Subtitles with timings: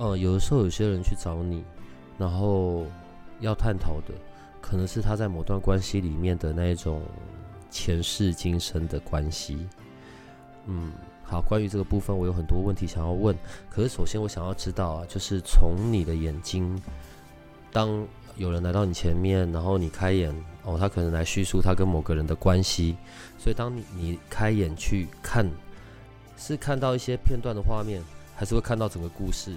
[0.00, 1.62] 呃，有的时候有些人去找你，
[2.16, 2.86] 然后
[3.40, 4.14] 要探讨的，
[4.58, 7.02] 可能是他在某段关系里面的那一种
[7.70, 9.68] 前世今生的关系。
[10.64, 10.90] 嗯，
[11.22, 13.36] 好，关于这个部分，我有很多问题想要问。
[13.68, 16.80] 可是首先我想要知道啊，就是从你的眼睛，
[17.70, 18.02] 当
[18.36, 22.96] 有人来到你前面，然后你开眼，哦，他可能来叙述他跟某个人的关系，
[23.36, 25.46] 所以当你你开眼去看，
[26.38, 28.02] 是看到一些片段的画面，
[28.34, 29.54] 还是会看到整个故事？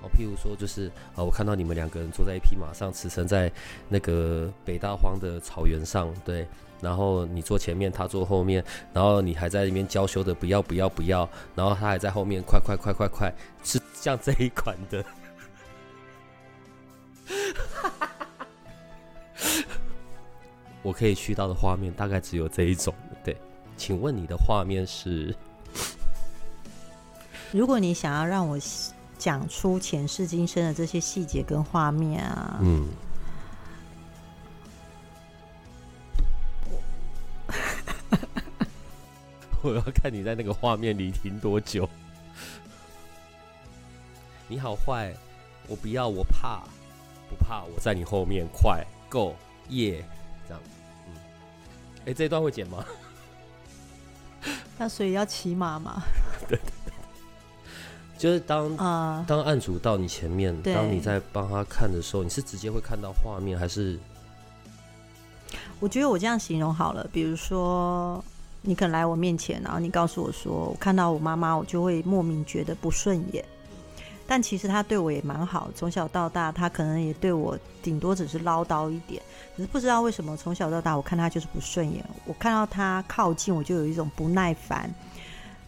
[0.00, 3.50] 哦，譬如说，就是啊，我看到你们两个人坐在一匹马上，驰骋在
[3.88, 6.46] 那个北大荒的草原上，对，
[6.80, 15.04] 然后你坐前面，他坐后面，然后你还在那边娇羞的不要不要不要，然后他还在后面快快快快快，是像这一款的，
[20.82, 23.36] 我可以去到的画面大概只有这一种，对，
[23.76, 25.34] 请问你的画面是？
[27.50, 28.56] 如果你想要让我。
[29.18, 32.88] 讲出前世今生的这些细节跟画面啊，嗯，
[39.62, 41.88] 我要看你在那个画面里停多久。
[44.46, 45.12] 你好坏，
[45.66, 46.62] 我不要，我怕，
[47.28, 49.34] 不怕，我在你后面，快，Go，
[49.68, 50.02] 耶，
[50.46, 50.62] 这样，
[51.08, 51.14] 嗯，
[51.98, 52.82] 哎、欸，这一段会剪吗？
[54.78, 56.02] 那所以要骑马吗？
[56.48, 56.58] 对。
[58.18, 63.98] 就是当啊，当案主到你前面，当你在帮他看的时候，你是直接会看到画面，还是？
[65.78, 68.22] 我觉得我这样形容好了，比如说
[68.62, 73.44] 你可能来我面前，然后你告诉我说，我看到我妈妈，我就会莫名觉得不顺眼。
[74.26, 79.22] 但其实他对我也蛮好，从小到大，他可能也对我顶多只是唠叨一点，
[79.56, 82.04] 可是不知道为什么从小到大，我看他就是不顺眼。
[82.26, 84.92] 我看到他靠近，我就有一种不耐烦、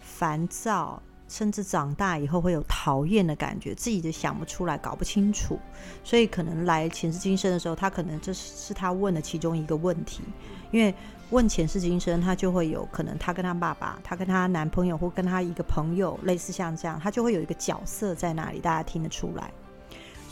[0.02, 1.00] 烦躁。
[1.30, 5.56] 甚至长大以后会有讨厌的感觉，自己都想不出来，搞不清楚，
[6.02, 10.24] 所以可能来前世今生的时候，他可能这是他问的其中一个问题，
[10.72, 10.92] 因为
[11.30, 19.52] 问前世今生，他就会有可能他跟他爸爸，他跟他男朋友或跟他一个朋友，类似像这样，他就会有一个角色在那里，大家听得出来。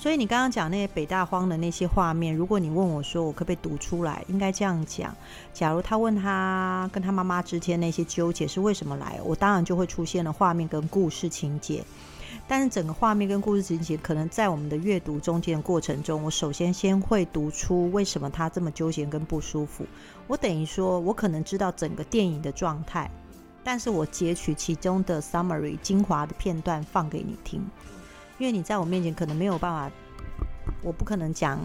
[0.00, 5.12] 所以你刚刚讲那些北大荒的那些画面，如果你问我说我可不可以读出来，应该这样讲：
[5.52, 11.82] 假如他问他跟他妈妈之间那些纠结是为什么来，我当然就会出现了画面跟故事情节。
[12.46, 19.84] 但是整个画面跟故事情节，可能在我们的阅读中间的过程中，我首先先会读出为什么他这么纠结跟不舒服。
[20.28, 23.10] 我等于说我可能知道整个电影的状态，
[23.64, 27.60] 但是我截取其中的 summary 精华的片段放给你听。
[28.38, 29.90] 因为你在我面前可能没有办法，
[30.80, 31.58] 我不可能讲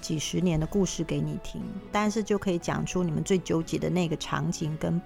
[0.00, 1.60] 几十年的故事给你听，
[1.92, 5.00] 但是就可以讲出你们最纠结的那个场景跟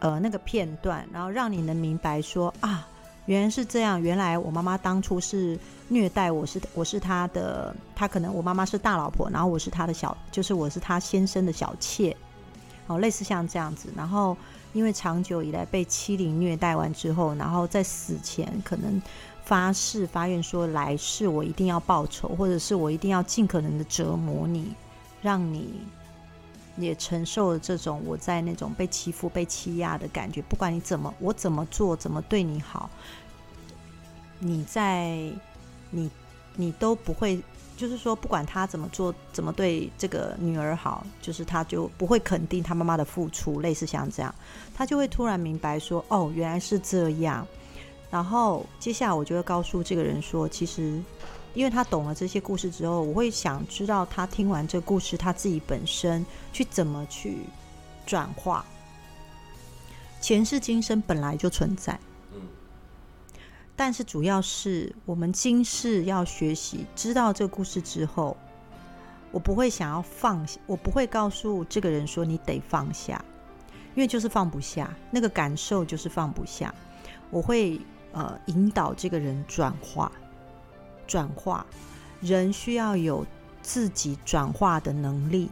[0.00, 2.88] 呃那个片段，然后让你能明白说啊，
[3.26, 5.56] 原来是这样，原来我妈妈当初是
[5.88, 12.16] 虐待我，是我是她的，她可能我妈妈是大老婆，然后我是她的小，就是我是她先生的小妾，
[12.88, 14.36] 哦，类似像这样子，然后
[14.72, 19.00] 因为长久以来被欺凌虐待完之后，然后在死前可能。
[19.50, 24.72] 发誓发愿说，来世我一定要报仇，或者是我一定要尽可能的折磨你，
[25.20, 25.80] 让你
[26.76, 30.40] 也承受了这种我在那种被欺负、被欺压的感觉。
[30.42, 32.88] 不管你怎么，我怎么做，怎么对你好，
[34.38, 35.18] 你在
[35.90, 36.08] 你
[36.54, 37.42] 你都不会，
[37.76, 43.60] 就是说，不管他怎么做，怎么对这个女儿好，就是他就不会肯定他妈妈的付出。
[43.60, 44.32] 类似像这样，
[44.76, 47.44] 他就会突然明白说，哦，原来是这样。
[48.10, 51.00] 然后接下来我就会告诉这个人说，其实，
[51.54, 57.38] 因为他懂了这些故事之后，我会想知道他听完这个故事，他自己本身去怎么去
[58.04, 58.64] 转化。
[60.20, 62.00] 前世今生本来就存在，
[63.76, 68.36] 但是主要是我们今世要学习，知道这个故事之后，
[69.30, 73.24] 我不会想要放下，我不会告诉这个人说你得放下，
[73.94, 76.74] 因为就是放不下，那个感受就是放不下，
[77.30, 77.80] 我会。
[78.12, 80.10] 呃，引导这个人转化，
[81.06, 81.64] 转化，
[82.20, 83.24] 人需要有
[83.62, 85.48] 自己转化的能力，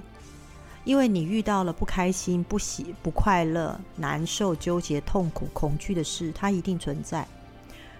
[0.84, 7.26] 因为你遇到了不开心、不喜、不快乐、难受、纠结、痛苦、恐惧的事，它一定存在。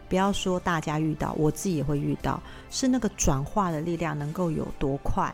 [0.09, 5.33] 不要说大家遇到，我自己也会遇到，是那个转化的力量能够有多快，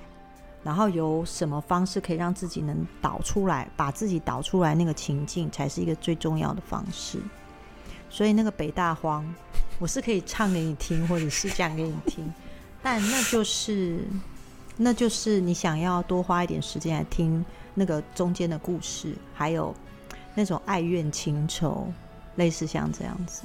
[0.64, 7.20] 然后有什么方式可以让自己能导出来，把自己导出来，那个情境才是一个最重要的方式。
[8.14, 9.26] 所以那个北大荒，
[9.81, 12.32] 我是可以唱给你听，或者是讲给你听，
[12.81, 14.05] 但那就是，
[14.76, 17.44] 那就是你想要多花一点时间来听
[17.75, 19.75] 那个中间的故事，还有
[20.32, 21.88] 那种爱怨情仇，
[22.37, 23.43] 类似像这样子。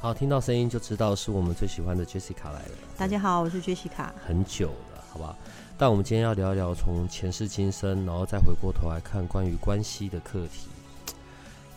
[0.00, 2.78] 好，听到声音就知道是我们最喜欢的 Jessica 来了。
[2.96, 4.06] 大家好，我是 Jessica。
[4.24, 5.36] 很久了，好不好？
[5.76, 10.68] 但我们今天要聊一聊从前世今生，然后再回过头来看关于关系的课题。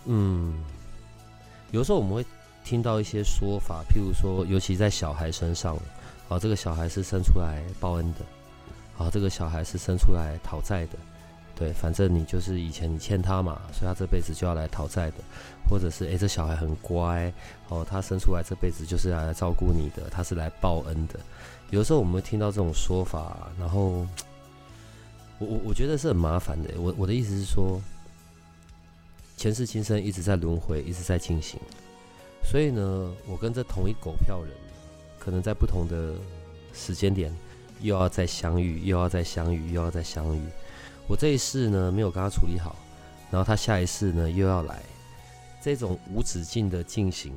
[0.05, 0.63] 嗯，
[1.71, 2.25] 有时候我们会
[2.63, 5.77] 听到一些说法，譬如说，尤其在小孩身上，
[6.29, 8.19] 啊，这个小孩是生出来报恩的，
[8.97, 10.93] 啊，这个小孩是生出来讨债的。
[11.55, 15.15] 对，反正你就是以前你欠他嘛，所以他这辈子就要来讨债的，
[15.67, 17.33] 或者是诶，这小孩很乖
[17.69, 21.19] 哦，他生出来这辈子就是来照顾你的，他是来报恩的。
[21.71, 24.05] 有时候我们会听到这种说法，然后
[25.39, 26.69] 我我我觉得是很麻烦的。
[26.79, 27.81] 我我的意思是说，
[29.37, 31.59] 前世今生一直在轮回，一直在进行，
[32.43, 34.51] 所以呢，我跟这同一狗票人，
[35.19, 36.15] 可能在不同的
[36.73, 37.31] 时间点
[37.79, 40.41] 又要再相遇，又要再相遇，又要再相遇。
[41.07, 42.75] 我这一世呢没有跟他处理好，
[43.29, 44.81] 然后他下一世呢又要来，
[45.61, 47.31] 这种无止境的进行，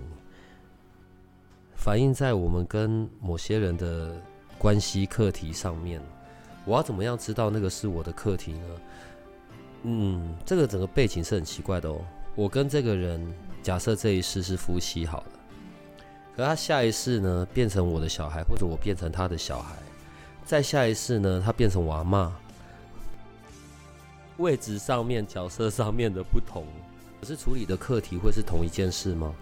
[1.76, 4.18] 反映在我们跟某些人的
[4.56, 6.00] 关系课题上面。
[6.64, 8.66] 我要怎么样知道那个是我的课题呢？
[9.82, 12.00] 嗯，这个整个背景是很奇怪的哦。
[12.34, 13.20] 我跟这个人
[13.62, 15.26] 假设这一世是夫妻好了，
[16.36, 19.74] 可他下一世呢变成我的小孩，或者我变成他的小孩，
[20.44, 22.30] 再下一世呢他变成我阿嬷。
[24.38, 26.64] 位置上面、角色上面的不同，
[27.20, 29.34] 可是处理的课题会是同一件事吗？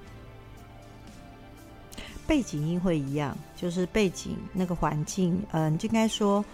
[2.26, 6.44] 背景音会一样，就是背景那个环境，嗯，就应该说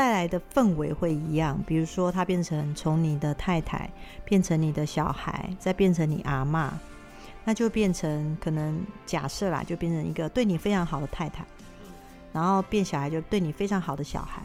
[0.00, 1.62] 带来的氛围会一样。
[1.66, 3.90] 比如说，他变成从你的太太
[4.24, 6.70] 变成你的小孩，再变成你阿嬷，
[7.44, 11.44] 那就变成可能假设啦，就变成一个对你非常好的太太，
[12.32, 14.40] 然后变小孩就对你非常好的小孩，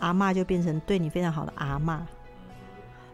[0.00, 2.00] 阿嬷就变成对你非常好的阿嬷。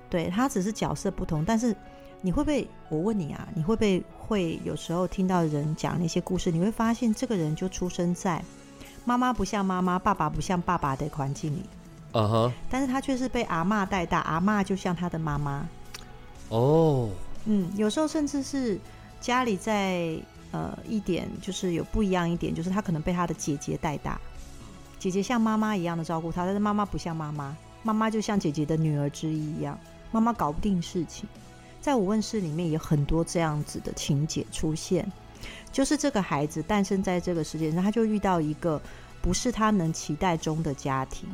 [0.08, 1.76] 对，他只是角色不同，但是
[2.23, 2.67] 你会不会？
[2.88, 6.50] 我问你啊，你会不会会有时候听到人讲那些故事？
[6.50, 8.43] 你会发现这个人就出生在
[9.06, 11.62] 妈妈不像妈妈、爸爸不像爸爸的环境里，
[12.12, 15.66] 嗯哼，但是他却是被阿嬷带大，阿嬷就像他的妈妈。
[16.48, 17.08] 哦，
[17.44, 18.78] 嗯，有时候甚至是
[19.20, 20.18] 家里在
[20.50, 24.20] 呃一点就是有不一样一点，就是他可能被他的姐姐带大，
[24.98, 29.78] 姐姐像妈妈一样的照顾他，但是妈妈不像妈妈，妈妈就像姐姐的女儿之一一样。
[30.10, 31.28] 妈妈搞不定事情，
[31.80, 35.06] 在我问室里面有很多这样子的情节出现，
[35.72, 38.80] 就是这个孩子诞生在这个世界上，他就遇到一个
[39.20, 41.28] 不是他能期待中的家庭，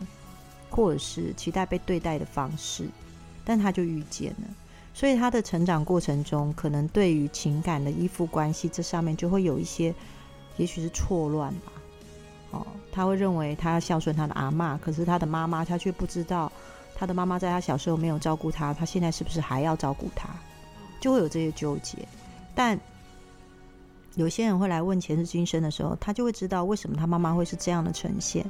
[0.71, 2.89] 或者是期待被对待的方式，
[3.45, 4.49] 但他就遇见了，
[4.93, 9.95] 所以他的成长过程中，可能对于情感的依附关系这上面就会有一些，
[10.57, 11.73] 也许是错乱吧。
[12.51, 16.51] 哦，他会认为他要孝顺他的阿嬷，可是他的妈妈他却不知道。
[16.95, 20.29] 他的妈妈在他小时候没有照顾他，他现在是不是还要照顾他？
[21.01, 21.99] 就会有这些纠结。
[22.55, 22.79] 但
[24.17, 28.45] 有些人会来问前世今生的时候，他就会知道为什么他妈妈会是这样的呈现，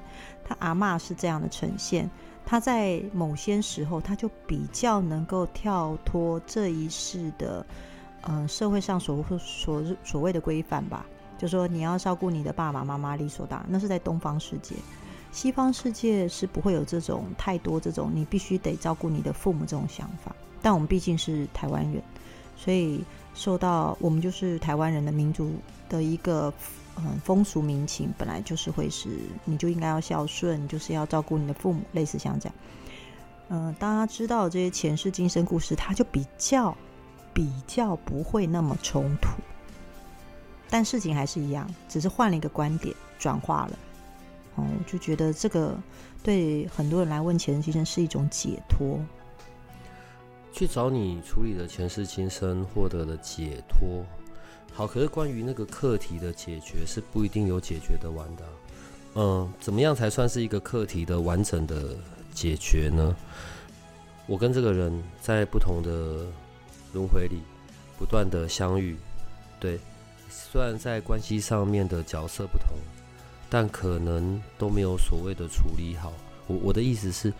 [0.45, 2.11] 他阿嬷是这样的呈现。
[2.45, 7.65] 他在某些时候，他就比较能够跳脱这一世的，
[8.23, 11.07] 呃，社会上所所所谓的规范吧，
[11.39, 14.75] 就说你要照顾你的爸爸妈妈，理所当然，那是在东方世界。
[15.31, 22.03] 西方世界是不会有这种太多这种你必须得照顾你的父母这种想法，但我们毕竟是台湾人，
[22.57, 23.03] 所以
[23.35, 25.53] 受到我们就是台湾人的民族
[25.89, 26.53] 的一个
[26.97, 29.09] 嗯风俗民情，本来就是会是
[29.45, 32.55] 你就应该要孝顺，就是要照顾你的父母，类似像这样。
[33.49, 36.77] 嗯，当他知道这些前世今生故事，他就比较
[37.35, 39.29] 比较不会那么冲突，
[40.71, 43.79] 但事情还是一样，只是换了一个观点，转化了。
[44.55, 45.79] 哦，我就觉得这个
[46.23, 48.99] 对很多人来问前世今生是一种解脱，
[50.53, 54.05] 去找你处理的前世今生获得了解脱。
[54.73, 58.43] 好，可是关于那个课题的解决是不一定有解决的完的。
[59.15, 61.97] 嗯，怎么样才算是一个课题的完整的
[62.33, 63.17] 解决呢？
[64.27, 66.27] 我跟这个人在不同的
[66.93, 67.41] 轮回里
[67.99, 68.97] 不断的相遇，
[69.59, 69.79] 对，
[70.29, 72.77] 虽然在关系上面的角色不同。
[73.55, 76.11] 但可能都没有所谓的处理好。
[76.47, 77.31] 我我的意思是，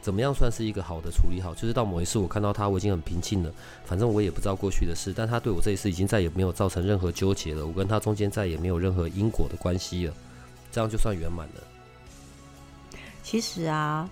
[0.00, 1.54] 怎么样算是一个好的处理好？
[1.54, 3.52] 就是到某一次我看到他，我已经很平静了，
[3.84, 10.14] 反正我也不知道过去的事，但他对我这一次已经再也没有造成任何纠结了，我跟他中间再也没有任何因果的关系了，
[10.72, 11.62] 这样就算圆满了。
[13.22, 14.08] 其实啊，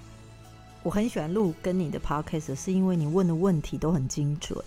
[0.83, 4.63] 我很喜欢录跟你的 podcast，是因为你问的问题都很精准，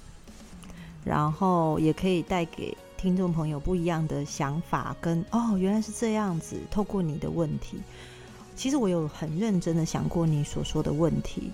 [1.05, 7.77] 然后也可以带给听众朋友不一样的想法跟，跟哦，原来是这样子，透过你的问题。
[8.62, 11.50] 其实我有很认真的想过你所说的问题，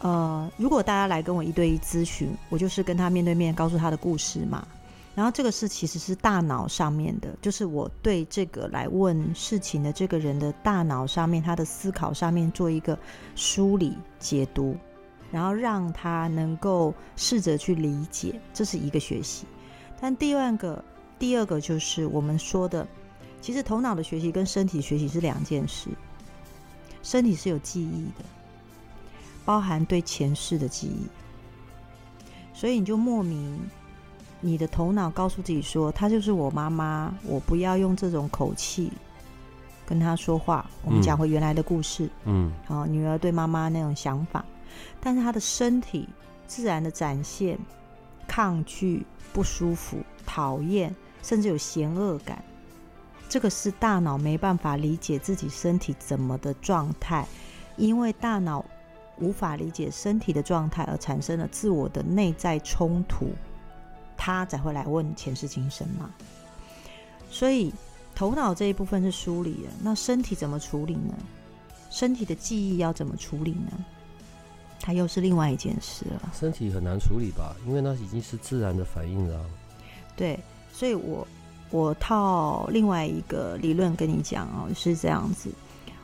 [0.00, 4.68] 呃，如果大家来跟我一对一咨询，我就是跟他面对面告诉他的故事嘛。
[5.14, 12.98] 然后这个是其实是大脑上面的，就是我对这个来问事情的这个人的大脑上面，他的思考上面做一个
[13.34, 14.76] 梳理解读，
[15.32, 19.46] 然后让他能够试着去理解，这是一个学习。
[19.98, 20.84] 但第二个，
[21.18, 22.86] 第二个就是我们说的，
[23.40, 25.88] 其实头脑的学习跟身体学习是两件事。
[27.06, 28.24] 身体是有记忆的，
[29.44, 31.06] 包含对前世的记忆，
[32.52, 33.60] 所以你就莫名，
[34.40, 38.90] 你的头脑告诉自己说，她就是我妈妈，我不要用这种口气
[39.86, 40.68] 跟她说话。
[40.84, 44.44] 我们讲回原来的故事，嗯，好，女儿对妈妈那种想法，
[44.98, 46.08] 但是她的身体
[46.48, 47.56] 自然的展现
[48.26, 52.42] 抗拒、不舒服、讨厌，甚至有嫌恶感。
[53.28, 57.26] 这个是大脑没办法理解自己身体怎么的状态，
[57.76, 58.64] 因为大脑
[59.18, 63.30] 无法理解身体的状态而产生了自我的内在冲突，
[64.16, 66.08] 他才会来问前世今生嘛。
[67.28, 67.74] 所以
[68.14, 71.14] 头脑这一部分是梳理了，那身体怎么处理呢？
[71.90, 73.72] 身体的记忆要怎么处理呢？
[74.80, 76.32] 它又是另外一件事了。
[76.32, 79.44] 身体很难处理吧，因为那已经是自然的反应了。
[80.14, 80.38] 对，
[80.72, 81.26] 所以我。
[81.70, 85.50] 我套另外一个理论跟你讲哦，是这样子。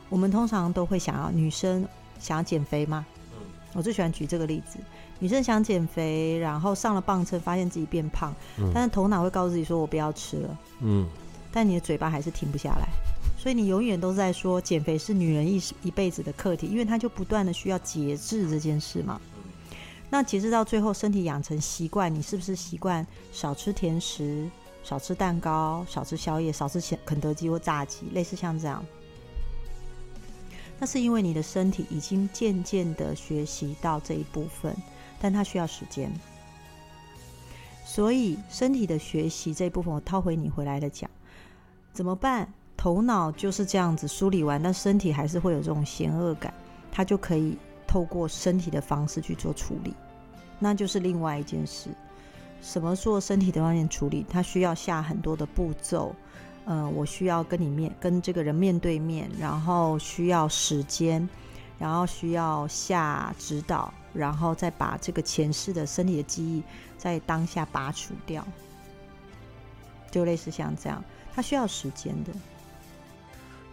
[0.08, 1.86] 我们通常都会想要女生
[2.18, 3.06] 想要减肥吗？
[3.32, 3.38] 嗯，
[3.74, 4.78] 我最喜欢举这个例子。
[5.18, 11.06] 女生想减肥，然后上了磅秤，发现自己变胖，嗯，但是头脑会告诉自己说：“我不要吃了。”嗯，
[11.52, 12.88] 但你的嘴巴还是停不下来，
[13.38, 19.20] 所以你永远都在说减肥是女人一一辈子的课题，因为她就不断的需要节制这件事嘛。
[20.10, 24.50] 那节制到最后，身体养成习惯，你是不是习惯少吃甜食？
[24.82, 28.84] 少吃蛋糕，少吃宵夜，少吃肯德基或炸鸡，类似像这样。
[30.78, 34.76] 那是因为你的身体已经渐渐的学习到这一部分，
[35.20, 36.12] 但它需要时间。
[37.84, 41.08] 所以身体的学习这一部分，我套回你回来的讲，
[41.92, 42.52] 怎么办？
[42.76, 46.52] 头脑就是这样子梳理完，但身体还是会有这种嫌恶感，
[46.90, 49.94] 它就可以透过身体的方式去做处理，
[50.58, 51.90] 那就是另外一件事。
[52.62, 56.14] 什么做身体的方面处理，它需要下很多的步骤，
[56.64, 61.28] 呃，我需要跟你面跟这个人面对面，然后需要时间，
[61.78, 66.62] 然后需要下指导，然后再把这个前世的身体的记忆
[66.96, 68.46] 在当下拔除掉，
[70.10, 71.04] 就类似像这样，
[71.34, 72.30] 它需要时间的。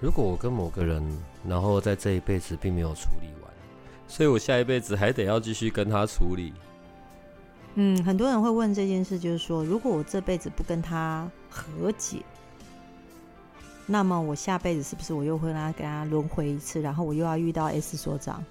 [0.01, 1.03] 如果我跟某个人，
[1.47, 3.53] 然后在这一辈子并没有处理完，
[4.07, 6.53] 所以我下一辈子还得要继续跟他处理。
[7.81, 12.17] 嗯，很多人会问这件事，就是说，如果我这辈子不跟他和解，
[13.85, 18.43] 那么我下辈子是不是我又会让他跟他轮回一次，然后我又要遇到 S 所长，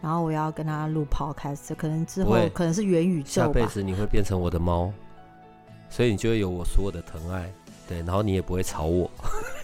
[0.00, 3.46] 然后我要跟他录 Podcast，可能之后可能是元宇宙吧。
[3.48, 4.92] 下辈子你会变成我的猫，
[5.90, 7.52] 所以你就会有我所有的疼爱，
[7.88, 9.10] 对，然后你也不会吵我。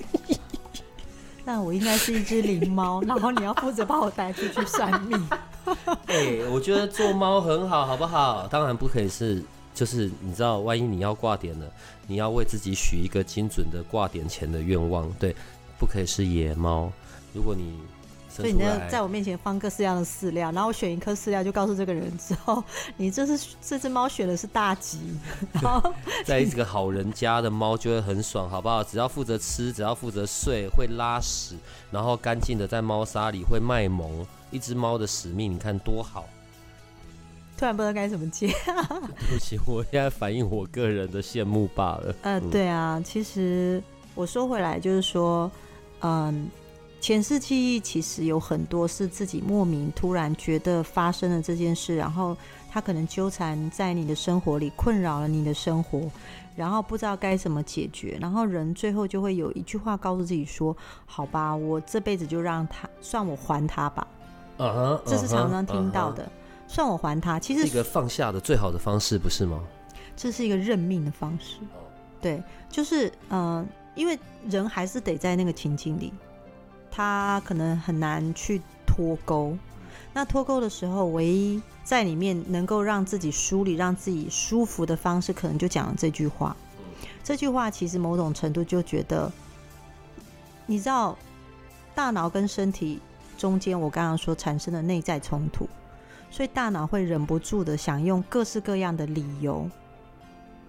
[1.45, 5.29] 那我应该是一只灵猫，然后你要负责把我带出去算命。
[6.07, 8.47] 对、我觉得做猫很好，好不好？
[8.49, 9.43] 当然不可以是，
[9.75, 11.67] 就是你知道，万一你要挂点了，
[12.07, 15.35] 你要为自己许一个精准的挂点前的愿望，对，
[15.79, 16.93] 不可以是野猫。
[17.33, 17.75] 如果你
[18.35, 22.65] 所以你要在我面前放各式样的饲料，然后我选一颗饲料，就告诉这个人之后，
[22.97, 24.99] 你这是这只猫选的是大吉，
[25.61, 25.93] 然后
[26.25, 28.83] 在一个好人家的猫就会很爽，好不好？
[28.83, 31.57] 只要负责吃，只要负责睡，会拉屎，
[31.91, 36.27] 然后干净的在猫砂里会卖萌，一只猫的使命，你看多好。
[37.59, 38.49] 突然不知道该怎么接，
[39.29, 42.15] 对不起，我现在反映我个人的羡慕罢了。
[42.23, 43.83] 呃，对啊，其实
[44.15, 45.51] 我说回来就是说，
[46.01, 46.51] 嗯。
[47.03, 52.37] 前世记忆其实有很多是自己莫名突然觉得发生了这件事，然后
[52.71, 56.09] 他可能纠缠在你的生活里，困扰了你的生活，
[56.55, 64.07] 然后不知道该怎么解决，然后人最后就会有一句话告诉自己说：“好吧，我这辈子就让他算我还他吧。”
[64.59, 66.73] uh -huh, uh -huh, 这是常常听到的，uh -huh.
[66.73, 69.59] 算我还他，其实是一个放下的最好的方式，不是吗？
[70.15, 71.57] 这是一个认命的方式，
[72.21, 72.41] 对，
[72.71, 73.67] 就是嗯、呃，
[73.97, 74.17] 因为
[74.49, 76.13] 人还是得在那个情境里。
[76.95, 79.57] 他可能很难去脱钩，
[80.13, 86.55] 那脱钩的时候，唯一在里面能够让自己梳理、让自己舒服的方式，可能就讲了这句话。
[87.25, 89.33] 这句话其实某种程度就觉得，
[90.67, 91.17] 你知道，
[91.95, 93.01] 大脑跟身体
[93.39, 95.67] 中间，我刚刚说产生的内在冲突，
[96.31, 99.67] 所以大脑会忍不住的想用各式各样的理由，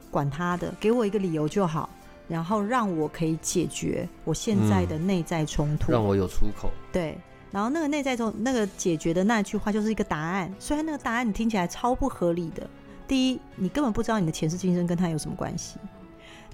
[0.09, 1.89] 管他的，给我一个理由就好，
[2.27, 6.71] 然后让我可以解决我现在的内在冲突，嗯，让我有出口。
[6.91, 7.17] 对。
[7.51, 12.67] 然后那个内在冲那个解决的那句话就是一个答案，虽然那个答案你听起来超不合理的。
[13.07, 15.77] 第一，你根本不知道你的前世今生跟他有什么关系；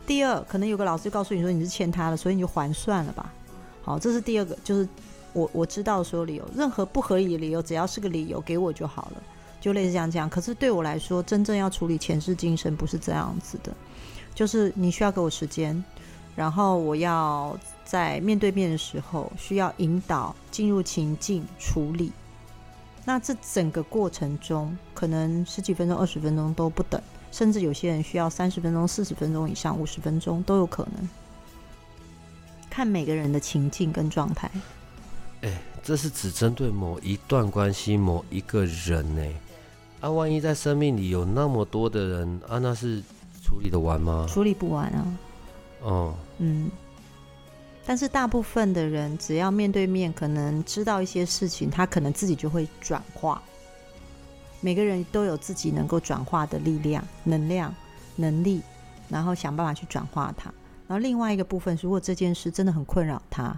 [0.06, 3.32] 第二，可能有个老师告诉你说你是欠他的，所以你就还算了吧。
[3.82, 4.86] 好，这是第二个，就是
[5.32, 9.24] 我我知道所有理由，任何不合理的理由，只要是个理由给我就好了，
[9.62, 10.30] 就类似这样这样。
[10.30, 13.72] 可是对我来说，真正要处理前世今生不是这样子的，
[14.34, 15.84] 就是你需要给我时间，
[16.36, 17.58] 然后我要。
[17.90, 22.12] 在面对面的时候，需要引导进入情境处理。
[23.04, 31.10] 那这整个过程中，可能十几分钟、二十分钟都不等，甚至有些人需要三十分钟、四十分钟以上、五十分钟都有可能。
[32.70, 34.52] 看每个人的情境跟状态。
[35.42, 39.34] 欸，这是只针对某一段关系、某一个人呢？
[40.00, 43.02] 啊，万一在生命里有那么多的人啊，那是
[43.50, 44.28] 处理得完吗？
[44.30, 45.18] 处理不完啊。
[45.82, 46.70] 哦，嗯。
[47.84, 53.42] 但是大部分的人，只要面对面，可能知道一些事情，他可能自己就会转化。
[54.62, 57.74] 每个人都有自己能够转化的力量、能量、
[58.16, 58.62] 能力，
[59.08, 60.54] 然后想办法去转化它。
[60.88, 63.58] 然后另外一个部分，如果这件事真的很困扰他，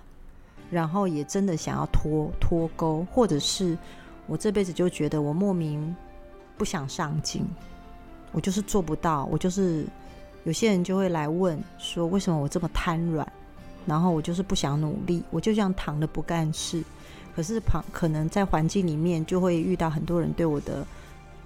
[0.69, 3.77] 然后也真的想要脱脱钩，或者是
[4.27, 5.93] 我这辈子就觉得我莫名
[6.57, 7.45] 不想上进，
[8.31, 9.85] 我就是做不到，我就是
[10.43, 13.29] 有些人就会来问说，为什么我这么瘫软？
[13.85, 16.83] 然后我就是不想努力，我就这样躺着不干事。
[17.35, 20.85] 可是旁可能在环境里面就会遇到很多人对我的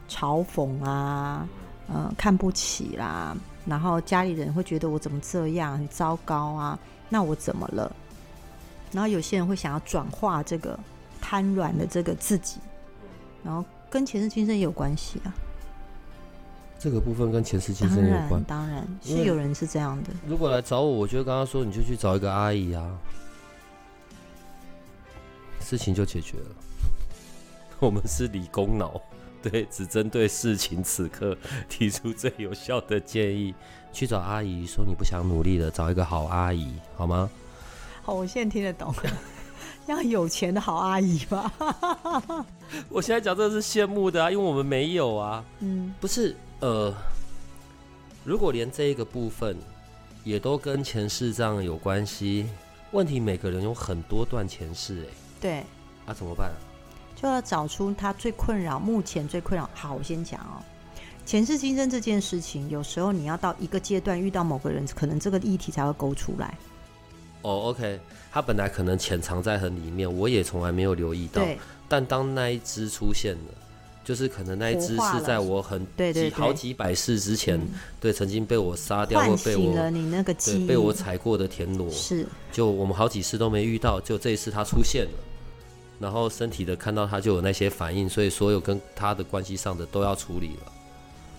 [0.09, 1.47] 嘲讽啊，
[1.87, 3.35] 呃，看不起啦。
[3.65, 6.77] 然后家里人会觉得我怎么这样，很糟糕啊。
[7.07, 7.91] 那我怎么了？
[8.91, 10.77] 然后有些人会想要转化这个
[11.21, 12.59] 瘫软的这个自己，
[13.43, 15.33] 然后跟前世今生也有关系啊。
[16.77, 20.09] 这个部分跟前世今生有关，当然是有人是这样的。
[20.27, 22.97] 如果来找我，我就刚刚说，你就去找一个阿姨啊，
[25.59, 26.45] 事情就解决了。
[27.79, 29.01] 我们是理工脑，
[29.41, 33.53] 对，只针对事情此刻提出最有效的建议。
[33.91, 37.29] 去找阿姨，说你不想努力了，找一个好阿姨，好吗？
[38.03, 39.03] 好，我现在听得懂了，
[39.85, 41.51] 要有钱的好阿姨吧。
[42.89, 45.43] 我现在讲这是羡慕的啊，因为我们没有啊。
[45.59, 46.35] 嗯，不是。
[46.61, 46.93] 呃，
[48.23, 49.55] 如果连这一个部分
[50.23, 52.47] 也都跟前世这样有关系，
[52.91, 55.07] 问题每个人有很多段前世哎，
[55.39, 55.63] 对，
[56.05, 56.51] 那、啊、怎么办？
[57.15, 59.69] 就要找出他最困扰，目前最困扰。
[59.73, 60.63] 好，我先讲哦，
[61.25, 66.57] 前世今生这件事情，有时候你要到一个阶段遇到某个人，可能这个议题才会勾出来。
[67.45, 67.99] 哦，OK，
[68.31, 73.53] 他本来可能潜藏在很里面，我也从来没有留意到，对但当那一只出现了。
[74.03, 77.59] 就是可能那一只是在我很几好几百世之前，
[77.99, 85.11] 对，曾经被我杀掉或被我对被我踩过的田螺，是就我们好几次都没遇到，就这一次它出现了，
[85.99, 90.71] 然后身体的看到它就有那些反应，所以所有跟它的关系上的都要处理了。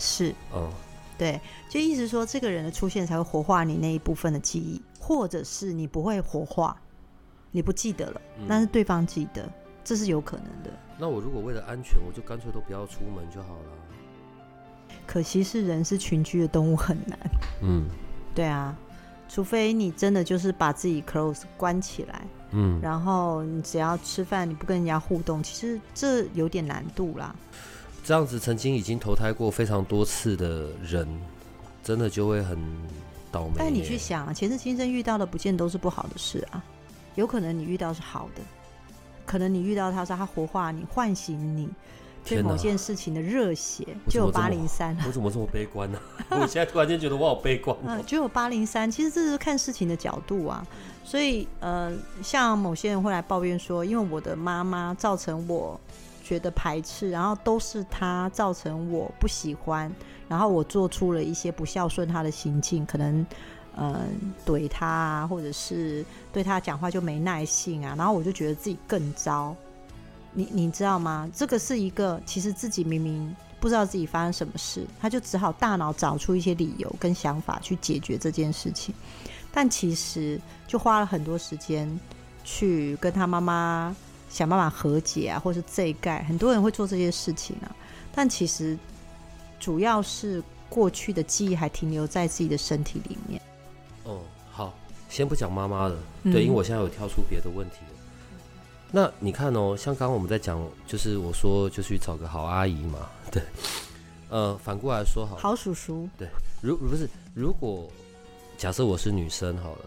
[0.00, 0.68] 是，嗯，
[1.16, 1.40] 对，
[1.70, 6.76] 就意思说这个人的出现才会活化你那一部分的记忆，或者是你不会活化，
[7.50, 9.48] 你不记得了，但是对方记得，
[9.84, 10.70] 这是有可能的。
[10.98, 14.90] 那我如果为了安全，我就干脆都不要出门就好了。
[15.06, 17.18] 可惜是人是群居的动物，很难。
[17.62, 17.86] 嗯，
[18.34, 18.76] 对啊，
[19.28, 27.34] 除非你真的就是把自己 close 关起来，嗯，然后你只要吃饭，你不跟人家互动，其实这有点难度啦。
[28.02, 31.06] 这样子曾经已经投胎过非常多次的人，
[31.82, 32.58] 真的就会很
[33.36, 33.54] 倒霉。
[33.58, 36.62] 但你去想，前世今生遇到的不见都是不好的事啊，
[37.14, 38.42] 有可能你遇到是好的。
[39.26, 41.68] 可能你遇到他说他活化你，唤醒你
[42.24, 44.96] 对某件事情的热血，就有八零三。
[45.04, 45.98] 我怎么这么悲观呢？
[46.30, 47.76] 我现在突然间觉得我好悲观。
[47.84, 48.88] 嗯，就有八零三。
[48.90, 50.64] 其实这是看事情的角度啊。
[51.04, 55.80] 所以呃，像某些人会来抱怨说，因为我的妈妈造成我
[56.22, 59.92] 觉得排斥，然后都是她造成我不喜欢，
[60.28, 63.26] 然后我做出了一些不孝顺他的行径，可能。
[63.78, 64.08] 嗯，
[64.46, 69.54] 怼他啊，或者是对他讲话就没耐性啊，然后我就觉得自己更糟。
[70.32, 71.30] 你你知道吗？
[71.34, 78.94] 这个是一个其实自己明明不知道自己发生什么事，他就只好大脑找出一些理由跟想法去解决这件事情，
[79.52, 82.00] 但其实就花了很多时间
[82.44, 83.94] 去跟他妈妈
[84.30, 87.68] 想办法和解啊，或是这一盖，很多人会做这些事情啊。
[88.14, 88.78] 但其实
[89.58, 93.40] 主要是过去的记忆还停留在自己的身体里面。
[94.04, 94.74] 哦，好，
[95.08, 97.76] 先不讲妈妈了，对，因为我现在有跳出别的问题
[98.92, 103.42] 那你看哦，像刚刚我们在讲，就是我说就去找个好阿姨嘛， 对，
[104.30, 106.28] 呃，反过来说好，好叔叔，对，
[106.62, 107.90] 如不是如果
[108.56, 109.84] 假设我是女生好了，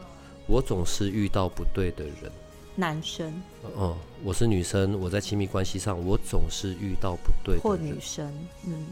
[0.48, 2.32] 我总是遇到不对的人。
[2.76, 3.34] 男生，
[3.76, 7.62] 哦，我是女生，我在亲密关系上，我总是遇到不对的人。
[7.62, 8.32] 或女生，
[8.66, 8.86] 嗯，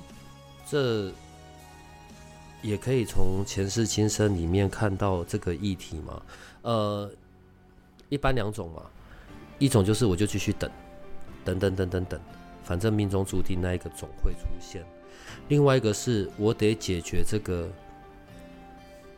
[0.69, 1.11] 这
[2.61, 6.21] 也可以从前世今生里面看到这个议题嘛。
[6.61, 7.09] 呃，
[8.09, 8.81] 一般两种嘛，
[9.59, 10.69] 一种就是我就继续等，
[11.45, 12.19] 等等等等等，
[12.63, 14.83] 反正命中注定那一个总会出现。
[15.47, 17.69] 另外一个是我得解决这个。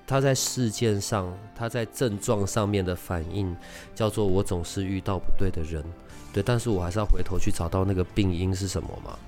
[0.05, 3.55] 他在事件上，他在症状上面的反应
[3.93, 5.83] 叫做我总是遇到不对的人，
[6.33, 9.19] 对，但是我还是要回头去找到那个病因是什么嘛。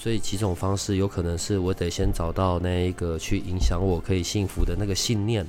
[0.00, 5.46] 所以几种方式，有可能是我得先找到那一个去影响我可以幸福的那个信念，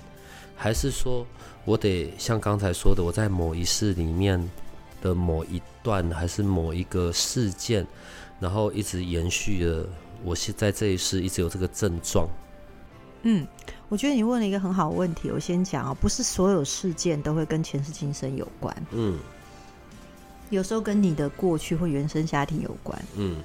[0.58, 1.26] 还是说
[1.64, 4.38] 我得像刚才说的，我在某一世里面
[5.02, 7.88] 的某一段，还是某一个事件，
[8.42, 9.88] 然后一直延续了，
[10.26, 12.28] 我现在这一世一直有这个症状。
[13.22, 13.48] 嗯。
[13.88, 19.18] 我觉得你问了一个很好的问题，我先讲啊，不是所有事件都会跟前世今生有关，嗯，
[20.50, 23.36] 有时候跟你的过去或原生家庭有关，嗯，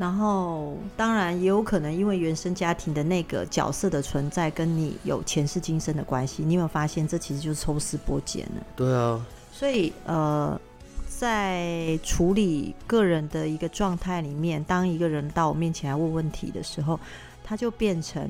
[0.00, 8.62] 然后当然也有可能因为原生家庭的那个角色的存在跟你有前世今生的关系，你有没有发现这其实就是抽丝剥茧呢？
[8.74, 9.20] 对啊，
[9.52, 10.58] 所以呃，
[11.06, 16.98] 在处理个人的一个状态里面，当一个人到我面前来问问题的时候，
[17.44, 18.26] 他就变成。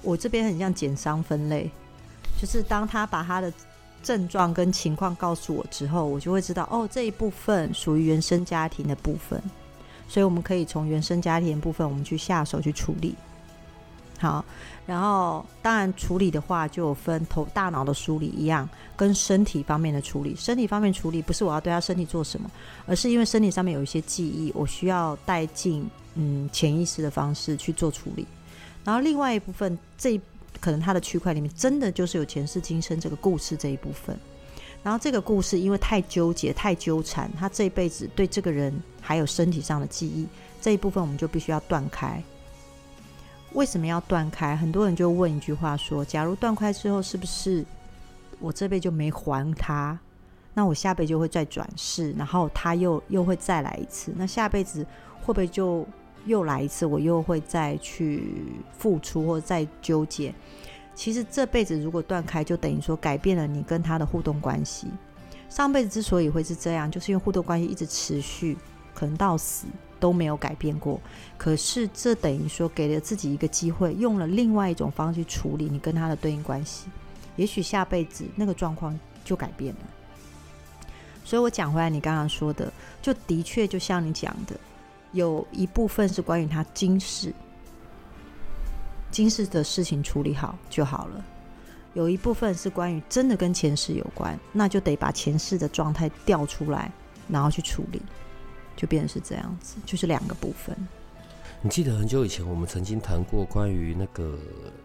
[0.00, 1.68] 我这边很像减伤分类，
[2.40, 3.52] 就是当他把他的
[4.00, 9.42] 症状跟情况告诉我之后，我就会知道哦，这一部分属于原生家庭的部分，
[10.08, 13.14] 所以我们可以从原生家庭部分，我们去下手去处理。
[14.18, 14.44] 好，
[14.84, 20.34] 然后当然处理的话，就分头大脑的梳理一样，跟身体方面的处理。
[20.34, 22.50] 身体方面处理不是我要对他身体做什么，
[22.84, 28.26] 而是因为身体上面有一些记忆，我需要带进嗯潜意识的方式去做处理。
[28.84, 30.20] 然后另外一部分，这
[30.58, 34.18] 可能他的区块里面真的就是有前世今生这个故事这一部分。
[34.82, 40.26] 然后这个故事因为太纠结、太纠缠，他这辈子对这个人还有身体上的记忆
[40.60, 42.22] 这一部分，我们就必须要断开。
[43.52, 44.56] 为什么要断开？
[44.56, 47.64] 很多人就问一句话说：假如断开之后，是不是
[48.40, 49.98] 我这辈就没还他？
[50.54, 54.12] 那我下辈就会再转世，然后他又又会再来一次？
[54.16, 54.86] 那下辈子
[55.22, 55.86] 会不会就？
[56.26, 58.34] 又来一次，我又会再去
[58.76, 60.34] 付出或再纠结。
[60.98, 64.88] 其实这辈子如果断开，就等于说改变了你跟他的互动关系。
[65.48, 68.58] 上辈子之所以会是这样，就是因为互动关系一直持续，
[68.92, 69.68] 可能到死
[70.00, 71.00] 都没有改变过。
[71.36, 76.88] 可是这等于说给了自己一个机会，用了另外一种方式处理你跟他的对应关系。
[77.36, 79.80] 也许下辈子那个状况就改变了。
[81.24, 84.58] 所以我讲回来，你刚刚说的，就的确就像你讲的。
[85.12, 87.32] 有一部分是关于他今世，
[89.10, 91.24] 今世的事情处理好就好了。
[91.94, 96.92] 有一部分是关于真的跟前世有关，那就得把前世的状态调出来，
[97.28, 98.00] 然后去处理，
[98.76, 100.76] 就变成是这样子，就是两个部分。
[101.60, 104.38] 你记得很久以前我们曾经谈过关于那个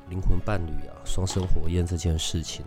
[0.09, 2.65] 灵魂伴侣啊、双生火焰这件事情。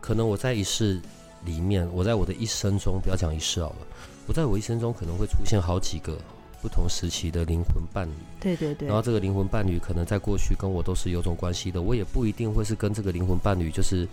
[0.00, 1.00] 可能我在一世
[1.44, 3.86] 里面，我在我的一生中，不要讲一世好了，
[4.26, 6.18] 我在我一生中可能会出现好几个。
[6.62, 14.08] 不同时期的灵魂伴侣，对对对，然后这个灵魂伴侣可能在过去跟我都是有种关系的，我也不一定会是跟这个灵魂伴侣就是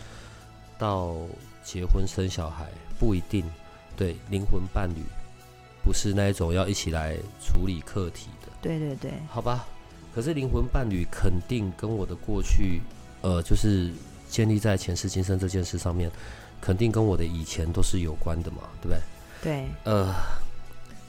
[0.77, 1.15] 到
[1.63, 2.67] 结婚生小孩，
[2.99, 3.43] 不一定。
[3.95, 5.01] 对，灵魂伴侣
[5.83, 9.65] 不是那一种要一起来处理课题的，对对对，好吧。
[10.13, 12.81] 可是灵魂伴侣肯定跟我的过去，
[13.21, 13.91] 呃，就是
[14.29, 16.11] 建立在前世今生这件事上面，
[16.59, 18.99] 肯定跟我的以前都是有关的嘛，对不对？
[19.43, 20.13] 对，呃。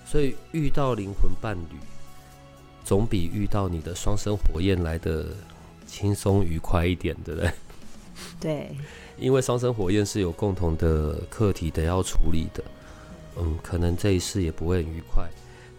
[0.05, 1.77] 所以遇到灵魂伴侣，
[2.85, 5.27] 总比遇到你的双生火焰来的
[5.87, 7.53] 轻松愉快一点，对不对？
[8.39, 8.77] 对，
[9.19, 12.63] 因为双生火焰是有共同的课题得要处理的，
[13.39, 15.29] 嗯，可能这一世也不会很愉快。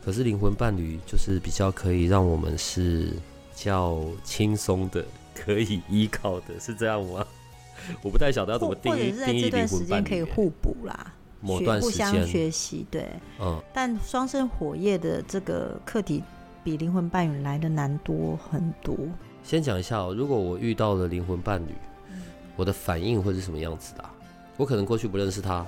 [0.03, 3.13] 可是灵魂伴侣就是比较可以让我们是
[3.55, 7.25] 较轻松的，可以依靠的，是这样吗？
[8.01, 11.13] 我不太晓得要怎么定义定义灵魂伴侣，可以互补啦。
[11.45, 13.07] 某段时间互相学习，对，
[13.39, 16.23] 嗯，但双生火焰的这个课题
[16.63, 18.97] 比灵魂伴侣来的难多很多。
[19.43, 21.71] 先讲一下哦，如果我遇到了灵魂伴侣，
[22.09, 22.23] 嗯，
[22.55, 24.11] 我的反应会是什么样子的啊？
[24.57, 25.65] 我可能过去不认识他，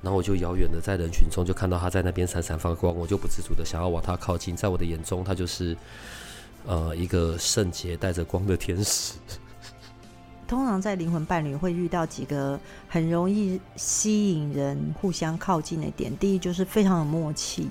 [0.00, 5.76] 然后我就遥远的在人群中就看到他在那边闪闪发光，我就不自主的想要往他靠近，在我的眼中，他就是
[6.64, 9.14] 呃一个圣洁带着光的天使。
[10.48, 12.58] 通常在灵魂伴侣会遇到几个
[12.88, 17.68] 很容易吸引人互相靠近的点，第一就是非常有默契，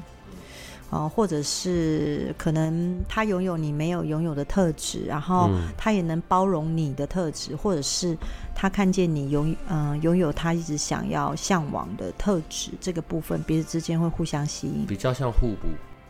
[0.91, 8.15] 啊，或者是可能他拥有你没有拥有的特质，然后他也能包容你的特质，或者是
[8.53, 15.67] 他看见你拥嗯拥有他一直想要向往的特质，这个部分彼此之间会互相吸引，比较像互补，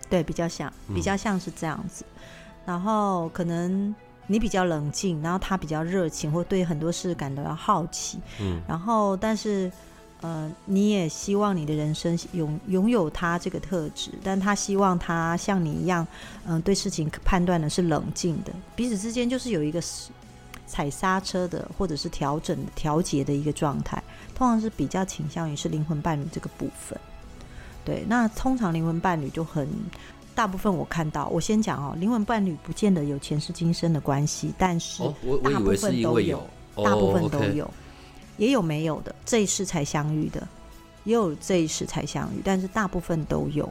[0.09, 2.03] 对，比较像，比较像是这样子，
[2.65, 3.95] 然后可能。
[4.27, 8.19] 你比较冷静，然后他比较热情，或对很多事感到要好奇。
[8.41, 9.71] 嗯，然后但是，
[10.21, 16.05] 呃，你也希望你的人生拥拥有他这个特质，但他希望他像你一样，
[16.45, 18.51] 嗯、呃，对事情判断的是冷静的。
[18.75, 19.81] 彼此之间就是有一个
[20.65, 24.03] 踩刹车的，或者是调整调节的一个状态，
[24.35, 26.99] 通常是比较倾向于是灵魂伴侣这个部分。
[27.85, 29.67] 对，那通常灵魂伴侣就很。
[30.37, 35.01] 大部分我看到，我先讲哦，灵魂伴侣不见得有前世今生的关系，但是
[35.43, 37.67] 大部分都有，大部分都有，
[38.37, 40.47] 也有没有的，这一世才相遇的，
[41.05, 43.67] 也有这一世才相遇，但是大部分都有。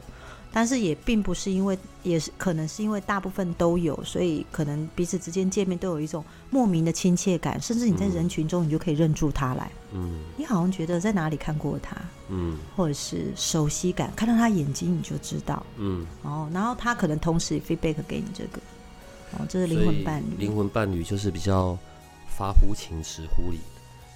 [0.51, 9.71] 但是也并不是因为，也是可能是因为大部分都有，所以可能彼此之间见面都有一种莫名的亲切感，甚至你在人群中你就可以认出他来。
[9.93, 11.95] 嗯，你好像觉得在哪里看过他，
[12.29, 18.59] 嗯，或者是熟悉感，看到他眼睛你就知道，嗯，哦，然后他可能同时也 feedback 给你这个，
[19.33, 20.35] 哦，这是灵魂伴侣。
[20.37, 21.77] 灵魂伴侣就是比较
[22.27, 23.59] 发乎情直乎理，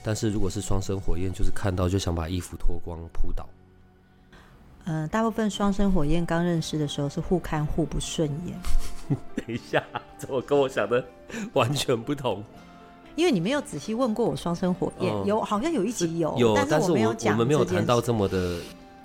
[0.04, 3.48] 但是如果是双生火焰，就是看到就想把衣服脱光扑倒。
[4.86, 8.56] 嗯、呃，大部分双生火焰刚认识的时候是互看互不顺眼。
[9.36, 9.84] 等一下，
[10.18, 11.04] 怎么跟我想的
[11.54, 12.44] 完全不同。
[13.16, 18.58] 因为你没有仔细问过我双生火焰，嗯、有好像有一集有，有，但是我没有讲，我们没有谈到这么的。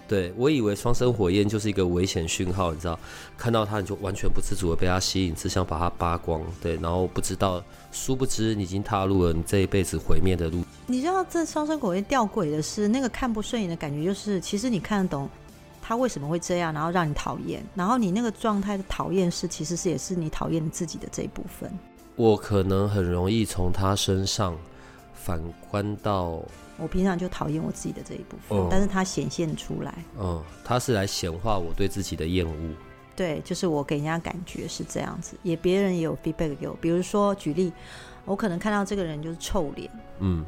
[0.08, 2.96] 对，我以为双生火焰就是一个危险讯号，你知道，
[3.36, 6.40] 看到他你就完全不自主的被他吸引，只想把他扒光。
[6.62, 7.60] 对，然后不知道，
[7.90, 10.62] 殊不知你已经踏入了你这一辈子毁灭的路。
[10.86, 15.28] 你知道这双生火焰吊诡的是那个看不顺眼的感觉，就是其实你看得懂。
[15.86, 16.72] 他为什么会这样？
[16.74, 21.70] 然后让你讨厌，然后你那个状态的讨厌是，其实是也是你讨厌自己的这一部分。
[22.16, 24.56] 我可能很容易从他身上
[25.14, 26.42] 反观到，
[26.76, 29.94] 我平常就讨厌我自己的这一部分，嗯、但是他显现出来。
[30.18, 32.74] 嗯，他是来显化我对自己的厌恶。
[33.14, 37.72] 对，就是我给人家感觉是这样子，也别人也有 feedback 给我，比如说举例，
[38.24, 40.44] 我可能看到这个人就是臭脸，嗯。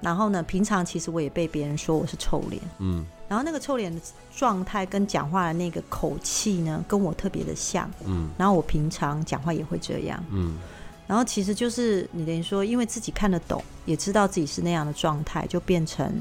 [0.00, 4.00] 然后呢，平常其实我也被别人说我是臭脸，嗯，然后那个臭脸的
[4.34, 10.58] 状态跟讲话的那个口气呢，跟我特别的像，嗯，然后我平常讲话也会这样，嗯，
[11.06, 16.12] 然后其实就是你等于说，因为自己看得懂，也知道自己是那样的状态，就变成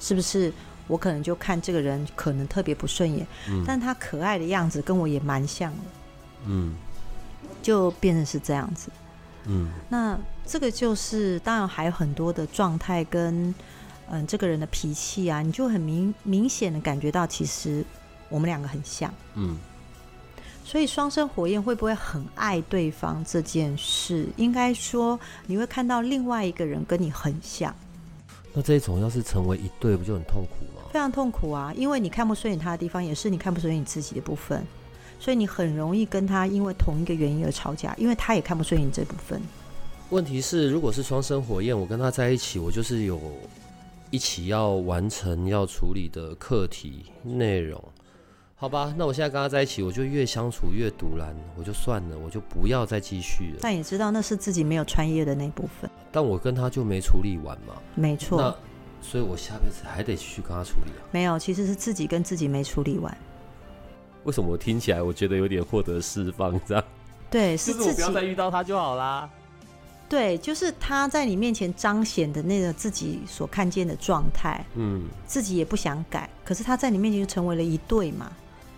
[0.00, 0.50] 是不是
[0.86, 5.78] 我可能就看这个人可能特别不顺眼，嗯，但他可爱的样子跟我也蛮像的，
[6.46, 6.74] 嗯，
[7.60, 8.88] 就变成是这样子。
[9.44, 13.54] 嗯，那这个就是当然还有很多的状态跟
[14.14, 17.82] 嗯这个人的脾气啊，你就很明明显的感觉到其实
[18.28, 19.56] 我们两个很像，嗯，
[20.64, 27.74] 所以双生火焰会不会很爱对方这件事，应该说你会看到另外一个人跟你很像。
[28.52, 30.86] 那这一种要是成为一对，不就很痛苦吗？
[30.92, 34.62] 非常痛苦啊，因为你看不顺眼他的地方，也是你看不顺眼你自己的部分。
[35.18, 39.40] 所以你很容易跟他因为同一个原因而吵架，因为他也看不顺眼这部分。
[40.10, 43.18] 问题是，如果是双生火焰，我跟他在一起，我就是有
[44.12, 47.82] 一起要完成要处理的课题内容，
[48.54, 48.94] 好吧？
[48.94, 53.60] 那我现在跟他在一起，我就越相处越堵然，我就算了，我就不要再继续了。
[53.62, 55.90] 但也知道那是自己没有穿越的那部分。
[56.12, 57.74] 但我跟他就没处理完嘛？
[57.94, 58.38] 没错。
[58.38, 58.54] 那
[59.00, 61.08] 所以我下辈子还得继续跟他处理啊？
[61.10, 63.16] 没有，其实是自己跟自己没处理完。
[64.24, 66.60] 为什么我听起来我觉得有点获得释放？
[66.66, 66.84] 这样
[67.30, 69.30] 对，是自己不要再遇到他就好啦。
[70.12, 78.30] 对，就是他在你面前彰显的那个自己所看见的状态，嗯，自己也不想改，可是他在你面前就成为了一对嘛。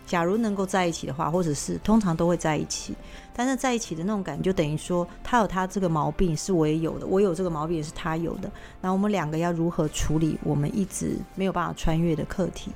[0.07, 2.95] 假如能够在一起的话，或者是通常都会在一起，
[3.35, 8.49] 但是在一起的那种感觉，就等于说他有他这个毛病是我也有的，我有这个毛病也是他有的。
[8.81, 12.71] 那我们两个要如何处理我们一直没有办法穿越的课题？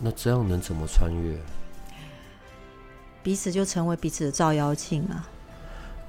[0.00, 1.36] 那这样能怎么穿越？
[3.24, 5.28] 彼此就成为彼此的照妖镜啊！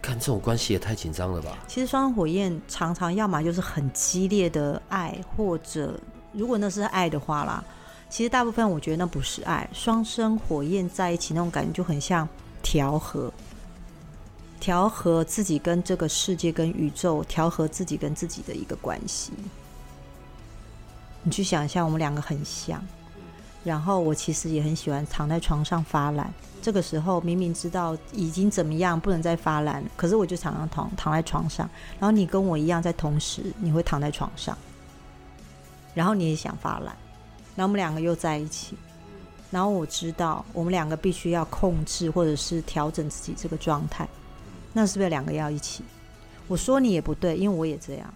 [0.02, 1.58] 看这种关系也太紧张了吧？
[1.68, 6.00] 其实双火焰常常要么就是很激烈的爱，或者
[6.32, 7.64] 如果那是爱的话啦，
[8.10, 9.70] 其实大部分我觉得那不是爱。
[9.74, 12.28] 双生火焰在一起那种感觉就很像
[12.64, 13.32] 调和，
[14.60, 19.32] 调和自己跟这个世界跟宇宙，调和自己跟自己的一个关系。
[21.22, 22.82] 你去想一下，我们两个很像。
[23.64, 26.34] 然后我其实也很喜欢躺在床上发懒。
[26.62, 31.70] 这个时候明明知道已经怎么样，不能再发懒，可是我就常常躺躺在床上。
[32.00, 34.58] 然后你跟我一样，在同时你会躺在床上，
[35.94, 36.96] 然后你也想发懒，
[37.56, 38.76] 然后我们两个又在一起。
[39.52, 44.08] 然后我知道我们两个必须要控制或者是调整自己这个状态，
[44.74, 45.84] 那是不是两个要一起？
[46.48, 48.14] 我说你也不对，因为我也这样。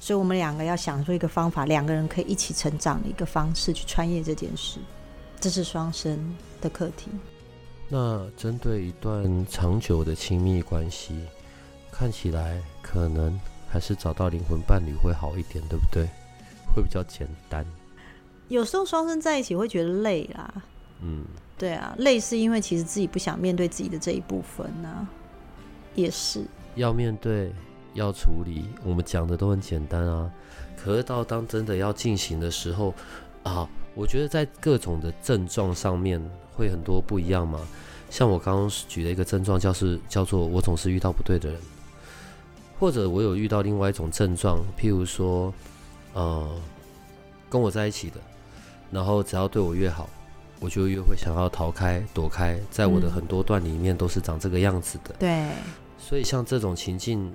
[0.00, 4.80] 所以我们两个要想出一个方法，两个人可以一起成长的一个方式去穿越这件事，
[5.38, 7.10] 这是双生的课题。
[7.86, 11.14] 那针对一段长久的亲密关系，
[11.92, 16.08] 看起来可能还是找到灵魂伴侣会好一点，对不对？
[16.74, 17.66] 会比较简单。
[18.48, 20.62] 有时候双生在一起会觉得累啦。
[21.02, 21.24] 嗯，
[21.58, 25.08] 对啊，累是因为其实自己不想面对自己的这一部分呢、啊，
[25.94, 26.44] 也是
[26.76, 27.52] 要面对。
[27.94, 30.30] 要处理，我们讲的都很简单啊。
[30.76, 32.94] 可是到当真的要进行的时候
[33.42, 36.18] 啊，我觉得在各种的症状上面
[36.54, 37.60] 会很多不一样嘛。
[38.08, 41.60] 像我刚刚举的一个症状，叫是叫做我总是遇到不对的人，
[42.78, 45.52] 或者我有遇到另外一种症状，譬如说，
[46.14, 46.48] 呃，
[47.50, 48.16] 跟我在一起的，
[48.90, 50.08] 然后只要对我越好，
[50.60, 52.58] 我就越会想要逃开、躲开。
[52.70, 55.14] 在我的很多段里面都是长这个样子的。
[55.18, 55.48] 对，
[55.98, 57.30] 所以像这种情境。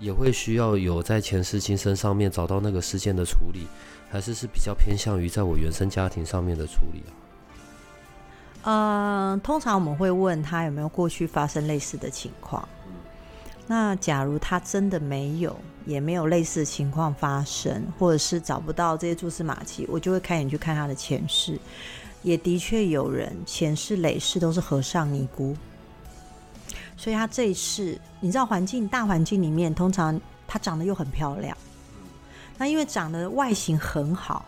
[0.00, 3.66] 也会需要有在前世今生上面找到那个事件的处理，
[4.10, 7.10] 还是是比较偏向于在我原生家庭上面的处理啊？
[8.62, 12.68] 呃，通常我们会问他有没有过去发生类似的情况。
[13.66, 21.58] 那假如他真的没有，也没有类似的情况发生，或者是找不到这些蛛丝马迹，我就会开眼去看他的前世。
[22.22, 25.54] 也的确有人前世累世都是和尚尼姑。
[26.96, 31.56] 所以他这一次，你知道环境大环境里面，通常他长得又很漂亮。
[32.56, 34.44] 那因为长得外形很好，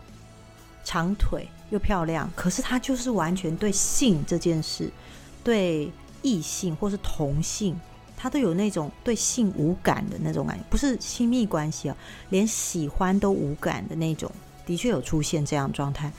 [0.83, 4.91] 长腿又漂亮，可是他就是完全对性这件事，
[5.43, 7.79] 对异性或是同性，
[8.17, 11.95] 他都有那种对性无感的那种感觉，不是亲密关系哦，
[12.29, 14.29] 连喜欢都无感的那种，
[14.65, 16.11] 的确有出现这样状态。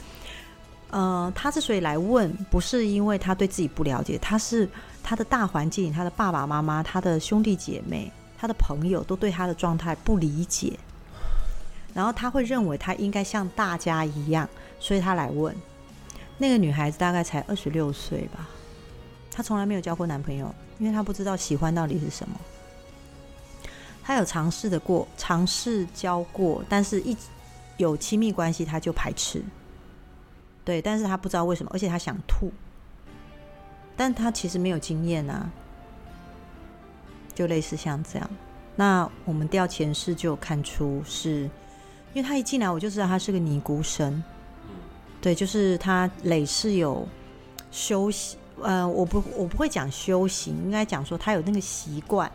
[0.91, 4.69] 呃，他之所以来问，不是因为他对自己不了解，他是
[5.03, 10.79] 他的大环境，他的爸爸妈妈、他的兄弟姐妹、他的朋友都对他的状态不理解，
[11.93, 15.55] 然后他会认为他应该像大家一样，所以他来问。
[16.39, 18.49] 那个女孩子大概才二十六岁吧，
[19.31, 22.35] 她从来没有交过男朋友，因为她不知道喜欢到底是什么。
[24.03, 27.17] 她有尝试的过，尝试交过，但是一
[27.77, 29.43] 有亲密关系，她就排斥。
[30.65, 32.51] 对，但是他不知道为什么，而且他想吐，
[33.97, 35.51] 但他其实没有经验啊，
[37.35, 38.31] 就类似像这样。
[38.75, 41.43] 那我们调前世就有看出是，
[42.15, 44.23] 因为他一进来我就知道他是个尼姑生，
[45.21, 47.07] 对，就是他累世有
[47.71, 52.31] 修行，呃，我不我不会讲修行，应该讲说他有那个习惯，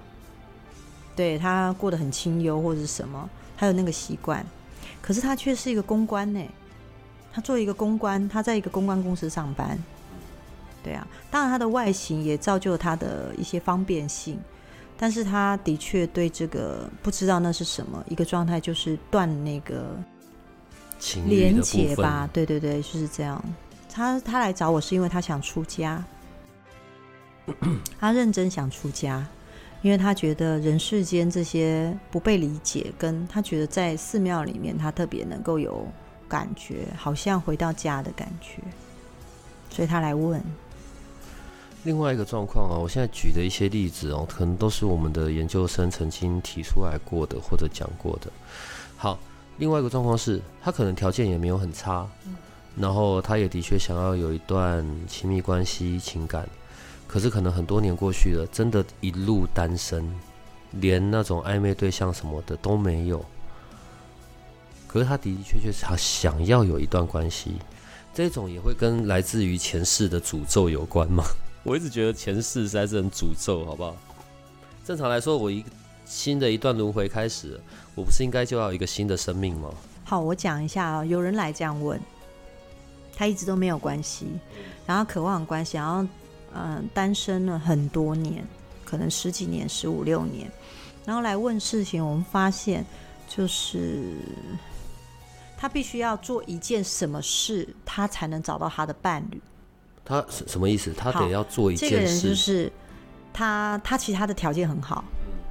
[1.15, 4.45] 对，他过得很清幽或者是什么，他有那个习惯，
[5.01, 6.41] 可是他却是一个公关呢。
[7.33, 9.77] 他做一个公关，他在一个公关公司上班，
[10.87, 14.39] 对啊，当然他的外形也造就了他的一些方便性，
[14.97, 19.97] 但是他的确对这个不知道那是什么一个状态，就是断那个
[21.25, 23.43] 连结吧，对对对，就是这样。
[23.91, 26.01] 他他来找我是因为他想出家，
[27.99, 29.27] 他认真想出家，
[29.81, 35.85] 因为他觉得人世间这些不被理解，跟他觉得在寺庙里面他特别能够有。
[36.29, 38.61] 感觉好像回到家的感觉，
[39.69, 40.43] 所以他来问。
[41.87, 48.29] 另外一个状况啊，我现在举的一些例子哦，可能都是我们的研究生曾经提出来过的或者讲过的。
[48.97, 49.17] 好，
[49.55, 52.35] 另外一个状况是他可能条件也没有很差，嗯，
[52.75, 56.45] 然后他也的确想要有一段亲密关系情感，
[57.07, 60.13] 可是可能很多年过去了，真的一路单身，
[60.71, 63.23] 连那种暧昧对象什么的都没有。
[64.87, 67.53] 可是他的的确确是他想要有一段关系，
[68.13, 71.23] 这种也会跟来自于前世的诅咒有关吗？
[71.67, 73.93] 我一直觉得前世实在是很诅咒，好不好？
[74.85, 75.65] 正常来说，我一
[76.05, 77.59] 新的一段轮回开始，
[77.93, 79.69] 我不是应该就要一个新的生命吗？
[80.05, 81.99] 好，我讲一下啊，有人来这样问，
[83.17, 84.27] 他一直都没有关系，
[84.85, 86.07] 然后渴望关系，然后
[86.53, 88.47] 嗯、单身了很多年，
[88.85, 90.49] 可能十几年、十五六年，
[91.03, 92.85] 然后来问事情，我们发现
[93.27, 94.13] 就是。
[95.59, 99.41] 他必须要做一件什么事，他才能找到他的伴侣。
[100.07, 100.93] 他什什么意思？
[100.93, 101.95] 他得要做一件事。
[101.95, 102.71] 这个人就是
[103.33, 105.03] 他，他其实他的条件很好，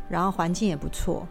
[0.08, 1.28] 然后环境也不错，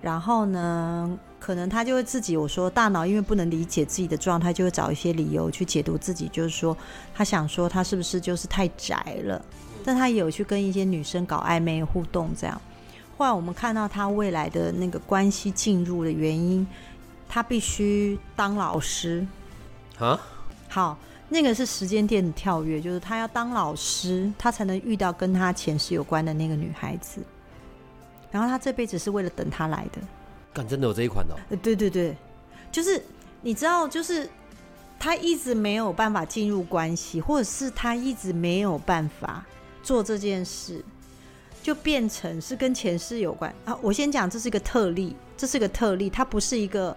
[0.00, 6.76] 然后呢，可能他就会自己，我说大脑因为不能理解自己的状态，就会找一些理由去解读自己，就是说
[7.12, 9.44] 他想说他是不是就是太宅了，
[9.84, 12.62] 但他也有去跟一些女生搞暧昧互动这样。
[13.18, 16.64] 后来我们看到他未来的那个关系进入的原因，
[17.28, 19.26] 他必须当老师
[19.98, 20.20] 啊，
[20.68, 20.96] 好。
[21.32, 27.20] 那个是时间点的跳跃，就是他要当老师，他才能遇到跟他前世有关的那个女孩子。
[28.32, 30.00] 然后他这辈子是为了等她来的。
[30.52, 31.38] 干，真的有这一款哦？
[31.50, 32.16] 呃，对对对，
[32.72, 33.00] 就是
[33.42, 34.28] 你知道，就是
[34.98, 39.46] 他一直没有办法进入关系，或者是他一直没有办法
[39.84, 40.84] 做这件事，
[41.62, 43.78] 就变成是跟前世有关啊。
[43.80, 46.96] 我先讲，这是一个特例，这是个特例，它不是一个。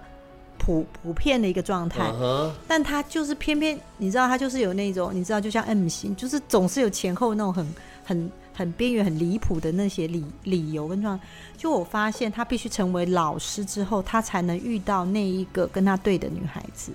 [0.64, 2.51] 普普遍的一个状态，uh huh.
[2.66, 11.26] 但他就是偏偏，你知道，他就是有那种，你知道，就像 M 型，就是总是有前后那种很很很边缘、很离谱的那些理理由跟状态。
[11.57, 16.93] 就我发现，他必须成为老师之后，他才能遇到那一个跟他对的女孩子。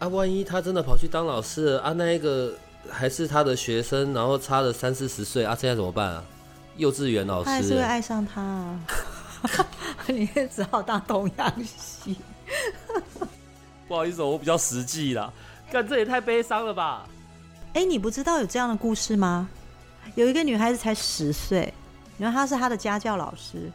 [0.00, 2.52] 啊，万一他真的跑去当老师了啊，那一个
[2.90, 6.24] 还是他的学生，然后差了三四十岁啊，现在怎么办啊？
[6.78, 8.80] 幼稚园老师，他还是会爱上他啊，
[10.08, 12.16] 你也只好当童养媳。
[13.86, 15.32] 不好意思，我比较实际啦。
[15.70, 17.06] 干，这也太悲伤了吧？
[17.74, 19.48] 哎、欸，你不知道有这样的故事吗？
[20.14, 21.72] 有一个女孩子才十岁，
[22.18, 23.72] 然后她是她的家教老师，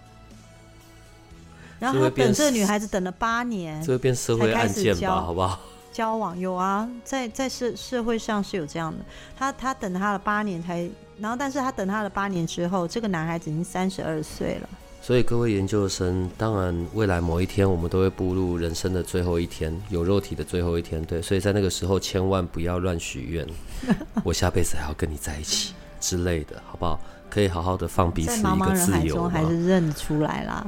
[1.79, 5.21] 然后她等这个女孩子等了八年，这会变社会案件吧？
[5.21, 5.59] 好不好？
[5.91, 9.03] 交往有啊，在在社社会上是有这样的。
[9.37, 14.69] 她她等她了八年才，然后但是她等她了八年之后，这个男孩子已经三十二岁了。
[15.01, 21.19] 所以各位研究生，当然未来某一天我们都会步入人生的最后一天，有肉体的最后一天，对。
[21.21, 23.47] 所以在那个时候，千万不要乱许愿，
[24.23, 26.99] 我下辈子还要跟你在一起之类的，好不好？
[27.27, 30.67] 可以好好的放彼此一个自由还是认出来啦。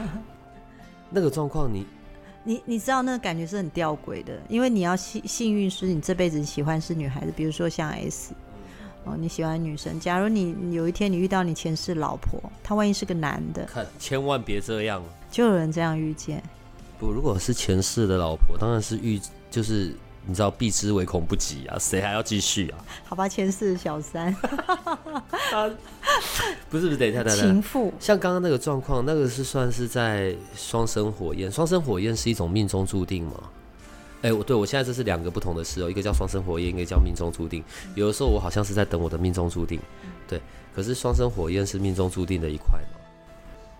[1.08, 1.86] 那个状况，你
[2.44, 8.34] 你你知道那个感觉是很吊诡的，因为你要幸幸运是你这辈子喜欢是女孩子，比如说像 S。
[9.04, 9.98] 哦，你喜欢女生。
[9.98, 16.42] 假如你有一天你遇到你前世老婆，她万一是个男的，看千万别这样，就有人这样遇见。
[16.98, 19.18] 不，如果是前世的老婆，当然是遇，
[19.50, 19.94] 就是
[20.26, 22.84] 你知道，避之唯恐不及啊，谁还要继续啊？
[23.04, 24.34] 好吧，前世的小三，
[26.68, 27.90] 不是不是，等一下，等一下，情妇。
[27.98, 33.32] 像刚刚那个状况，那个是算是在双生火焰，双生火焰是一种命中注定吗？
[34.22, 37.64] 哎，我对我现在这是两个不同的事哦，一个叫双生火焰，一个叫命中注定。
[37.94, 39.80] 有的时候我好像是在等我的命中注定，
[40.28, 40.40] 对。
[40.74, 43.00] 可是双生火焰是命中注定的一块吗？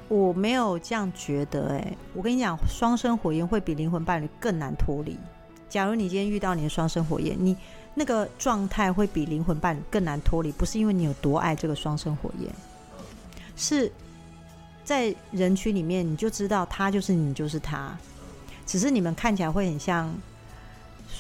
[0.09, 5.17] 我没有这样觉得，哎，我跟你讲，双生火焰会比灵魂伴侣更难脱离。
[5.69, 7.57] 假如你今天遇到你的双生火焰，你
[7.95, 12.51] 那个状态会比灵魂伴侣更难脱离，不是因为你有多爱这个双生火焰，
[13.55, 13.93] 是
[14.85, 17.97] 在人群里面你就知道他就是你，就是他，
[18.67, 20.13] 只是你们看起来会很像。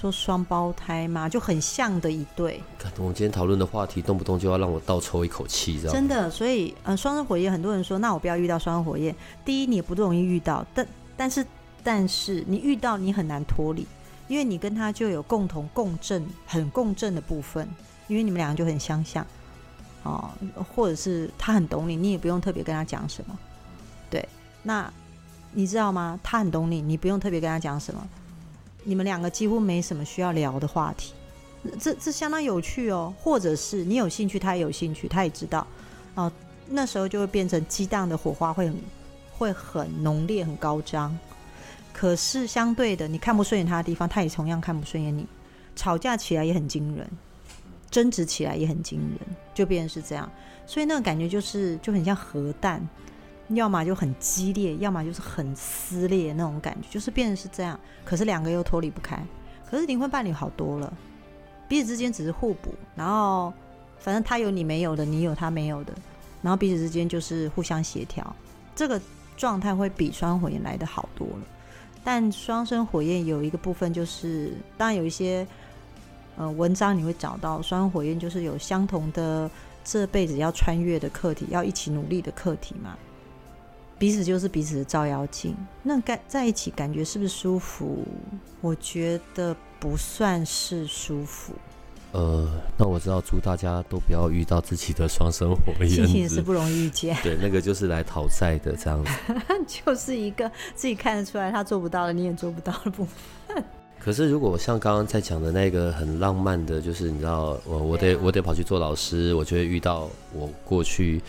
[0.00, 1.28] 说双胞胎吗？
[1.28, 2.62] 就很像的一对。
[2.96, 5.98] 我们今天讨论的话题，动不动就要让我倒抽一口气，知道吗？
[5.98, 9.14] 真的，所以，呃，双生火焰，很多人说，那我不要遇到双生火焰。
[9.44, 10.86] 第一，你也不容易遇到，但
[11.18, 11.46] 但是
[11.84, 13.86] 但是你遇到，你很难脱离，
[14.26, 17.68] 因为你跟他就有共同共振，很共振的部分，
[18.08, 19.26] 因为你们两个就很相像，
[20.02, 20.30] 哦，
[20.74, 23.38] 或者是他很懂你，你也不用特别跟他讲什么。
[24.08, 24.26] 对，
[24.62, 24.90] 那
[25.52, 26.18] 你知道吗？
[26.22, 28.08] 他很懂你，你不用特别跟他讲什么。
[28.82, 31.12] 你们两个几乎没什么需要聊的话题，
[31.78, 33.14] 这这相当有趣哦。
[33.18, 35.66] 或者是你有兴趣，他也有兴趣，他也知道，
[36.14, 36.32] 哦，
[36.66, 38.76] 那时候就会变成激荡的火花会很
[39.36, 41.16] 会很浓烈、很高涨。
[41.92, 45.26] 可是相对的，你看不顺眼他的地方，他也同样看不顺眼你。
[45.76, 47.08] 吵架起来也很惊人，
[47.90, 49.18] 争执起来也很惊人，
[49.54, 50.30] 就变成是这样。
[50.66, 52.86] 所以那个感觉就是就很像核弹。
[53.50, 57.78] 要么就很激烈，要么就是很撕裂那种感觉，就是变成是这样。
[58.04, 59.20] 可是两个又脱离不开。
[59.68, 60.92] 可是灵魂伴侣好多了，
[61.68, 63.52] 彼此之间只是互补，然后
[63.98, 65.92] 反正他有你没有的，你有他没有的，
[66.42, 68.34] 然后彼此之间就是互相协调。
[68.74, 69.00] 这个
[69.36, 71.46] 状态会比双火焰来的好多了。
[72.02, 75.46] 但双生火焰有一个部分就是，当然有一些
[76.36, 79.50] 呃文章你会找到双火焰就是有相同的
[79.84, 82.96] 这辈子要穿越的课题，要一起努力的课题嘛。
[84.00, 87.98] 彼此就是彼此的照妖镜，那感在一起感觉是不是舒服？
[88.62, 91.52] 我觉得不算是舒服。
[92.12, 97.14] 呃，那我知道，祝大家都不要遇到自己的双生火焰，心情也是不容易遇见。
[97.22, 99.10] 对，那个就是来讨债的这样子，
[99.68, 103.04] 就是一个自己看得出来他做不到的，你也做不到的部
[103.46, 103.62] 分。
[103.98, 111.20] 可是如果像刚刚在讲的那个很浪漫的，就是你知道，我我得我得跑去做老师，我就会遇到我过去。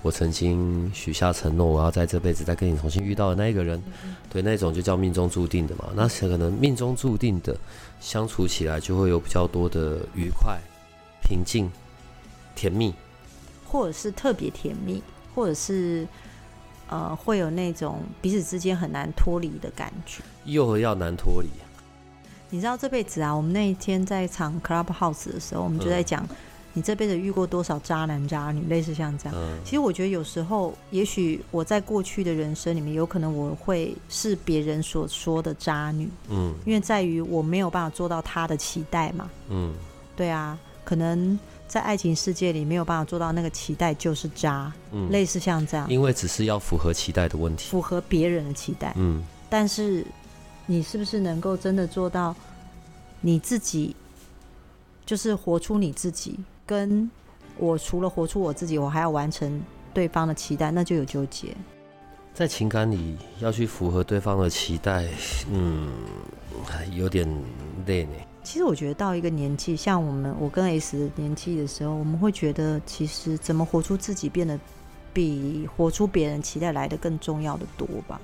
[0.00, 5.86] 我曾经许下承诺，我要在这辈子再跟你重新遇到的那一个人，嗯、对，那种就叫命中注定的嘛。
[5.96, 7.56] 那可能命中注定的
[8.00, 10.56] 相处起来就会有比较多的愉快、
[11.20, 11.68] 平静、
[12.54, 12.94] 甜蜜，
[13.66, 15.02] 或者是特别甜蜜，
[15.34, 16.06] 或者是
[16.88, 21.48] 呃会有那种彼此之间很难脱离的感觉，又要难脱离。
[22.50, 26.22] 你知道这辈子啊，我们那一天在场 Clubhouse 的时候，我们就在讲。
[26.22, 26.36] 嗯
[26.78, 28.64] 你这辈子遇过多少渣男渣女？
[28.68, 39.74] 类似像这样，嗯、其实我觉得有时候，也许我在过去的人生里面，有可能我会是别人所说的渣女，嗯，因为在于我没有办法做到他的期待嘛，嗯，
[40.14, 49.20] 对啊，可能在爱情世界里没有办法做到那个期待就是渣，嗯，类似像这样，因为只是要符合期待的问题，符合别人的期待，嗯，
[49.50, 50.06] 但是
[50.66, 52.32] 你是不是能够真的做到
[53.20, 53.96] 你自己，
[55.04, 56.38] 就是活出你自己？
[56.68, 57.10] 跟
[57.56, 59.60] 我除了活出我自己，我还要完成
[59.94, 61.56] 对方的期待，那就有纠结。
[62.34, 65.08] 在情感里要去符合对方的期待，
[65.50, 65.88] 嗯，
[66.92, 67.26] 有点
[67.86, 68.12] 累呢。
[68.44, 74.60] 其实我觉得到一个年纪，像我们我跟 S 年纪的时候，我们会觉得其实怎么活出自己，变得
[75.12, 78.20] 比活出别人期待来的更重要的多吧。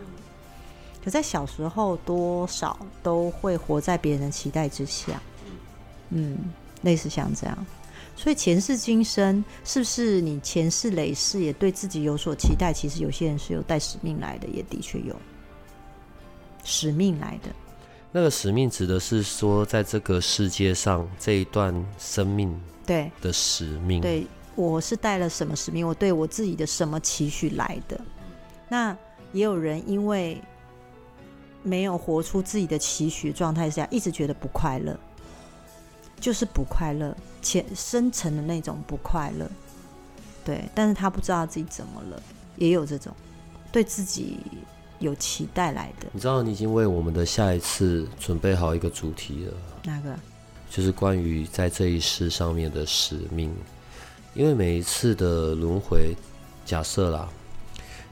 [1.03, 5.21] 可在小时候，多少都会活在别人的期待之下，
[6.11, 6.39] 嗯，
[6.83, 7.67] 类似像这样。
[8.17, 12.73] 所以前世今生，是不是你前世累世也对自己有所期待？
[12.73, 15.15] 其实有些人是有带使命来的，也的确有
[16.63, 17.51] 使命来的。
[18.13, 24.01] 那个使命指的是说，在这个世界上这一段生命对的使命。
[24.01, 25.87] 对，对我是带了什么使命？
[25.87, 28.01] 我对我自己的什么期许来的？
[28.69, 28.97] 那
[29.33, 30.41] 也有人因为
[31.65, 34.97] 没有活出自己的期许状态下，一直觉得不快乐。
[36.21, 37.15] 就是不快乐，
[37.45, 39.47] 浅深层的那种不快乐，
[40.45, 42.21] 对，但是他不知道自己怎么了，
[42.57, 43.15] 也有这种
[43.71, 44.39] 对自己
[44.99, 46.09] 有期待来的。
[46.13, 49.53] 你知道，你已经为我们的下一次准备好一个主题了。
[49.85, 50.19] 哪个？
[50.71, 53.55] 就是关于在这一世上面的使命，
[54.33, 56.17] 因为每一次的轮回，
[56.65, 57.29] 假设啦，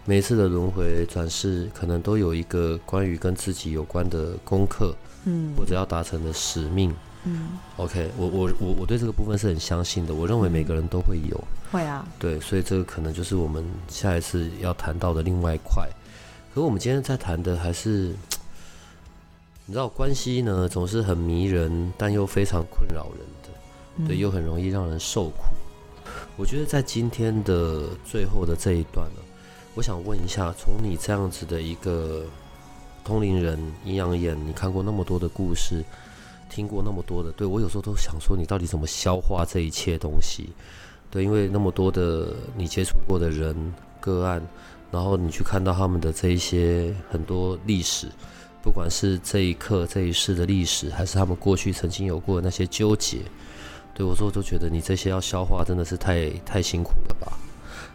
[0.04, 6.94] 每一次的轮回转世，可能都有一个关于跟自己有关的功课，嗯，或者要达成的使命。
[7.24, 10.12] 嗯，OK，我我我我对这个部分是很相信的。
[10.12, 15.88] 我认为每个人都会有，会啊，对，所以这个可能就是我们下一次要谈到的另外一块。
[16.52, 18.12] 可是我们今天在谈的还是，
[19.66, 25.44] 你知道，关系呢总是很迷人，但又非常困扰人的，对，又很容易让人受苦。
[26.36, 29.22] 我觉得在今天的最后的这一段呢，
[29.76, 32.24] 我想问一下，从你这样子的一个
[33.04, 35.84] 通灵人、阴阳眼，你看过那么多的故事。
[36.54, 40.50] 听过那么多的，对，我有时候都想说，你到底怎么消化这一切东西？
[41.10, 43.56] 对，因为那么多的你接触过的人
[44.00, 44.42] 个案，
[44.90, 48.06] 然后你去看到他们的这一些很多历史，
[48.62, 53.20] 不管是这一刻这一世的历史，还是他们过去曾经有过的那些纠结，
[53.94, 57.32] 对我说，我都觉得你这些要消化真的是太太辛苦了吧？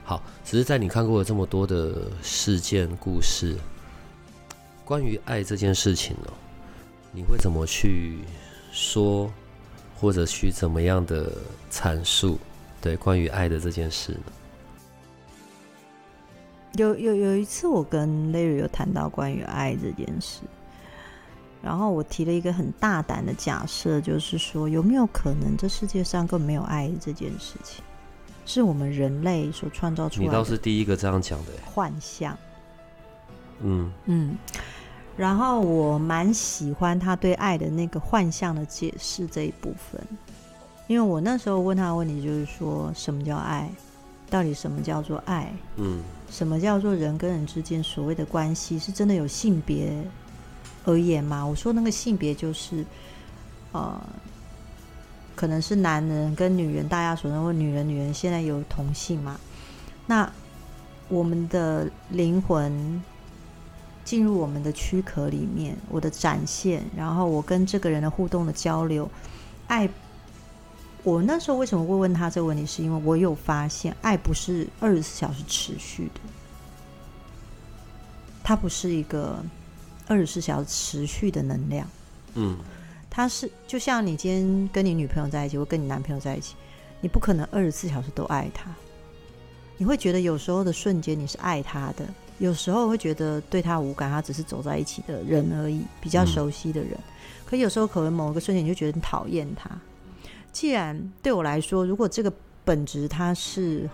[0.03, 3.55] 好，只是在你看过了这么多的事件故事，
[4.83, 6.33] 关于爱这件事情呢，
[7.11, 8.17] 你会怎么去？
[8.71, 9.31] 说，
[9.99, 11.31] 或者去怎么样的
[11.71, 12.39] 阐述，
[12.81, 14.31] 对关于爱的这件事呢？
[16.73, 20.41] 有有有一次，我跟 Larry 有谈到关于爱这件事，
[21.61, 27.83] 然后我提了一个很大胆的假设，就是说有没有可能这世界上根本没有爱这件事情，
[28.45, 30.31] 是我们人类所创造出来的？
[30.31, 32.37] 你倒是第一个这样讲的幻象。
[33.61, 34.37] 嗯嗯。
[35.17, 39.99] 然后我蛮喜欢他对爱的那个幻象的解释这一部分，
[40.85, 43.67] 因为我那时候问他的问题就是说，什么叫爱？
[44.29, 45.51] 到底什么叫做爱？
[45.77, 49.91] 嗯，什么叫做人跟人之间所谓的关系是真的有性别
[50.85, 51.43] 而言吗？
[51.43, 52.85] 我说那个性别就是，
[53.71, 53.99] 呃，
[55.35, 59.39] 可能是男人跟女人，大家所认为女人女人现在有同性嘛？
[60.05, 60.31] 那
[61.09, 63.01] 我们的灵魂。
[64.07, 69.11] 进入我们的躯壳里面，我的展现，然后我跟这个人的互动的交流，
[69.67, 69.89] 爱。
[71.03, 72.65] 我那时候为什么会问他这个问题？
[72.65, 76.21] 是因为我有发现，爱不是二十四小时持续的，
[78.45, 79.43] 它不是一个
[80.07, 81.85] 二十四小时持续的能量。
[82.35, 82.57] 嗯，
[83.09, 86.55] 它是就像你今天跟你女朋友在一起，或跟你男朋友在一起，
[87.01, 88.73] 你不可能二十四小时都爱他，
[89.77, 92.05] 你会觉得有时候的瞬间你是爱他的。
[92.39, 96.91] 有时候会觉得对他无感，他只是走在一起的人而已，比较熟悉的人。
[96.91, 97.03] 嗯、
[97.45, 99.69] 可有时候可能某个瞬间你就觉得很讨厌他。
[100.51, 102.31] 既然对我来说，如果这个
[102.63, 103.89] 本质它是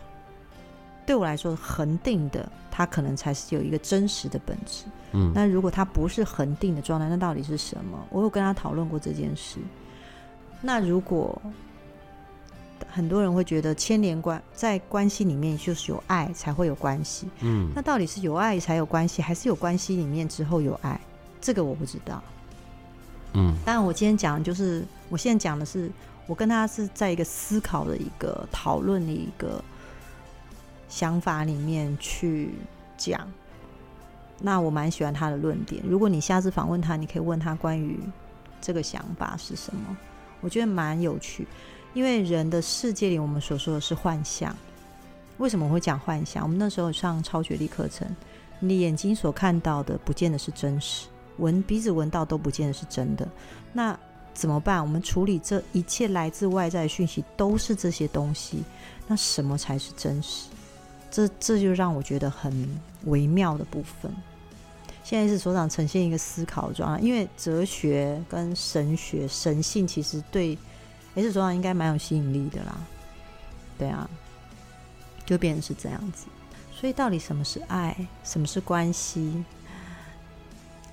[1.05, 4.85] 对我来说，恒定的，它可能才是有一个真实的本质。
[5.11, 7.99] 嗯，那如果它不是恒定的状态，那到底是什么？
[8.09, 9.59] 我有跟他讨论过这件事。
[10.61, 11.41] 那如果
[12.89, 20.99] 很多人会觉得牵连关在关系里面就是有爱才会有关系，嗯，那到底是有爱才有关系，还是有关系里面之后有爱？
[21.41, 22.23] 这个我不知道。
[23.33, 25.91] 嗯，当然我今天讲的就是，我现在讲的是，
[26.27, 29.63] 我跟他是在一个思考的一个讨论的一个。
[30.89, 32.51] 想法里面去
[32.97, 33.27] 讲，
[34.39, 35.81] 那我蛮喜欢他的论点。
[35.87, 37.99] 如果你下次访问他，你可以问他关于
[38.61, 39.97] 这个想法是什么，
[40.39, 41.47] 我觉得蛮有趣。
[41.93, 44.55] 因为人的世界里，我们所说的是幻象。
[45.37, 46.43] 为什么我会讲幻象？
[46.43, 48.07] 我们那时候上超觉力课程，
[48.59, 53.27] 你眼睛所看到的，不见得是真实；闻鼻子闻到都不见得是真的。
[53.71, 53.97] 那
[54.33, 54.81] 怎么办？
[54.81, 58.63] 我们处理这一切来自外在讯息，都是这些东西。
[59.07, 60.47] 那什么才是真实？
[61.11, 62.67] 这这就让我觉得很
[63.05, 64.11] 微妙的部分。
[65.03, 70.57] 现在是所长呈现一个思考状态，因为哲学跟神学、神性其实对
[71.15, 72.75] S 所长应该蛮有吸引力的啦。
[73.77, 74.09] 对啊，
[75.25, 76.25] 就变成是这样子。
[76.71, 77.95] 所以到底什么是爱？
[78.23, 79.43] 什么是关系？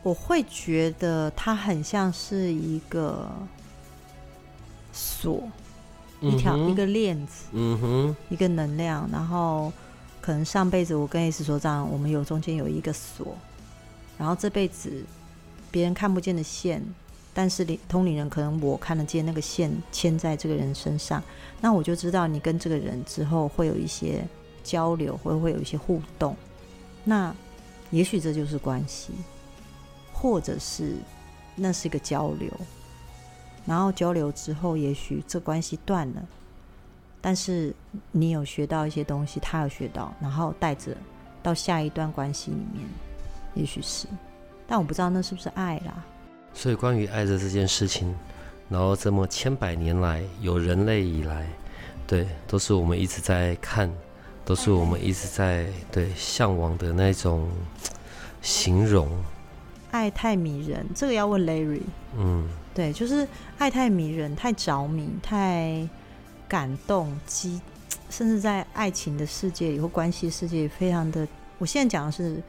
[0.02, 3.30] 我会觉得它很像是一个
[4.92, 5.48] 锁，
[6.20, 9.72] 一条、嗯、一个链子，嗯哼，一个能量，然后。
[10.22, 13.34] 可能上辈子我跟 S 所长，我们有中间有一个锁，
[14.18, 15.02] 然后这辈子
[15.70, 16.84] 别人看不见的线，
[17.40, 21.22] 但是灵通灵人可能我看得见那个线牵在这个人身上，
[21.58, 24.22] 那我就知道你跟这个人之后会有一些
[24.62, 26.36] 交流，会会有一些互动，
[27.02, 27.34] 那
[27.90, 29.14] 也许这就是关系，
[30.12, 30.96] 或者是
[31.56, 32.52] 那是一个交流，
[33.64, 36.22] 然后交流之后，也许这关系断了。
[37.22, 37.74] 但是
[38.12, 40.94] 你有学到一些东西，他有学到，然后带着
[41.42, 42.86] 到下一段关系里面，
[43.54, 44.06] 也许是，
[44.66, 46.04] 但我不知道那是不是爱啦。
[46.54, 48.14] 所以关于爱的这件事情，
[48.68, 51.46] 然后这么千百年来有人类以来，
[52.06, 53.90] 对，都是我们一直在看，
[54.44, 57.48] 都是我们一直在对向往的那种
[58.42, 59.08] 形容。
[59.90, 61.82] 爱太迷人，这个要问 Larry。
[62.16, 63.26] 嗯，对，就是
[63.58, 65.88] 爱太迷人，太着迷，太。
[66.50, 67.60] 感动、激，
[68.10, 71.24] 甚至在爱情的世界里或关系世界，非常的。
[71.58, 72.42] 我现在讲的是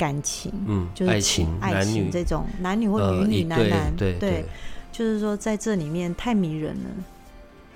[0.00, 4.46] 感情，嗯，就是爱情、爱情这种男女或女女、男男，对对，
[4.90, 6.90] 就是说在这里面太迷人了。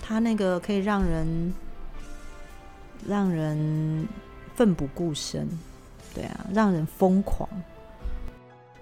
[0.00, 1.52] 他那个可以让人
[3.06, 4.08] 让人
[4.54, 5.46] 奋不顾身，
[6.14, 7.46] 对啊，让人疯狂。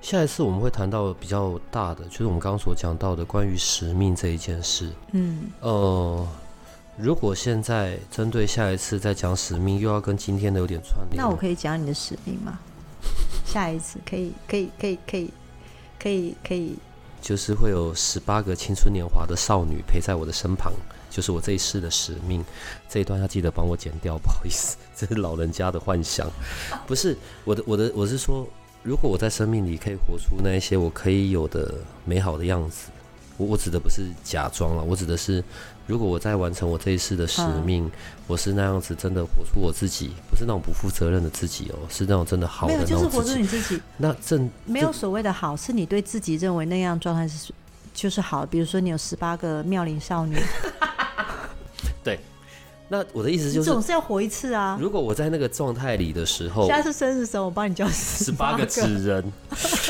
[0.01, 4.88] 下一次我们会谈到比较大的，就是我们刚刚所讲到的关于使命这一件事。
[5.11, 6.28] 嗯，呃。
[6.99, 12.59] 如果现在针对下一次再讲使命，又要跟今天的有点串联，那我可以讲你的使命吗？
[13.45, 15.30] 下一次可以，可以，可以，可以，
[15.99, 16.76] 可以，可以，
[17.20, 20.72] 就是会有十八个青春年华的少女陪在我的身旁，
[21.11, 22.45] 就是我这一世的使命。
[22.88, 26.30] 这一段要记得帮我剪掉，不好意思， 这是老人家的幻想，
[26.86, 28.47] 不是我的，我的，我是说，
[28.82, 31.74] 如果我在生命里可以活出那一些我可以有的
[32.05, 32.88] 美好的样子，
[33.36, 35.43] 我我指的不是假装了，我指的是。
[35.87, 37.91] 如果我在完成我这一世的使命，嗯、
[38.26, 42.95] 我是那样子真的活出我自己，不是那种不负责任的自己哦，是那种真的好的那种自己。
[42.95, 43.83] 没有，就是活出你自己。
[43.97, 47.53] 那正没有所谓的好，是你对自己认为那样状态是
[47.93, 48.47] 就是好。
[48.47, 50.37] 比如说你有十八个妙龄少女。
[52.05, 52.18] 对。
[52.89, 54.76] 那我的意思就是，总是要活一次啊！
[54.78, 59.33] 如果我在那个状态里的时候，现在是生日的时候，我帮你叫十八个纸人。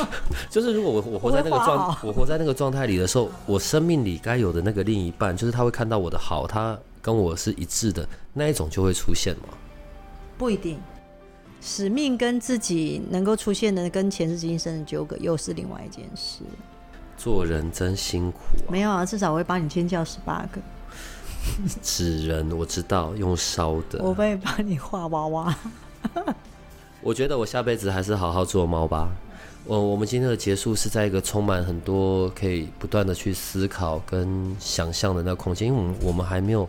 [0.51, 9.49] 就是如果我我活在那个状，我活在那个状态里的时候，我生命里该有的那个另一半，就是他会看到我的好，他跟我是一致的那一种就会出现吗？
[10.38, 10.78] 不一定，
[11.61, 16.43] 使命跟自己能够出现的跟前世今生的纠葛又是另外一件事。
[17.16, 18.70] 做人真辛苦啊！
[18.70, 20.61] 没有啊，至少我会帮你尖叫十八个。
[21.82, 25.55] 纸人我知道用烧的，我会帮你画娃娃。
[27.03, 29.09] 我觉得我下辈子还是好好做猫吧。
[29.64, 36.68] 我我们今天的结束是在一个充满很多可以不断的去思考跟想象的那个空间，因为我们我们还没有，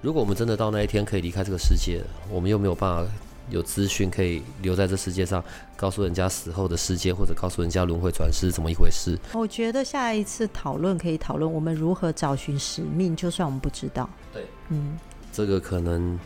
[0.00, 3.10] 如果我们真的到那一天可以离开这个世界，我们又没有办法。
[3.48, 5.42] 有资讯可以留在这世界上，
[5.76, 9.18] 告诉人家死后的世界，或者告诉人家轮回转世是怎么一回事。
[9.32, 14.08] 我觉得下一次讨论可以讨论我们如何找寻使命，就算我们不知道。
[14.32, 14.96] 对，嗯，
[15.32, 16.16] 这个可能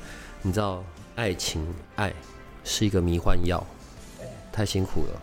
[0.42, 0.84] 你知道，
[1.14, 2.12] 爱情爱
[2.62, 3.64] 是一个迷幻药，
[4.52, 5.18] 太辛苦了。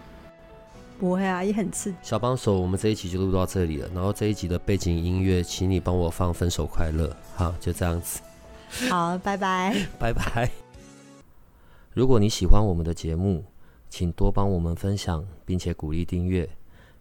[1.01, 1.97] 不会啊，也很刺激。
[2.03, 3.89] 小帮手，我们这一集就录到这里了。
[3.91, 7.07] 然后这一集的背景音乐，请你帮我放《分手快乐》。
[7.35, 8.21] 好，就这样子。
[8.87, 10.51] 好，拜拜， 拜拜。
[11.91, 13.43] 如果你喜欢我们的节目，
[13.89, 16.47] 请多帮我们分享，并且鼓励订阅，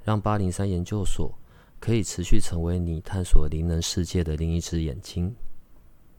[0.02, 1.30] 让八零三研究所
[1.78, 5.36] 可以持续成为你探索灵能世界的另一只眼睛。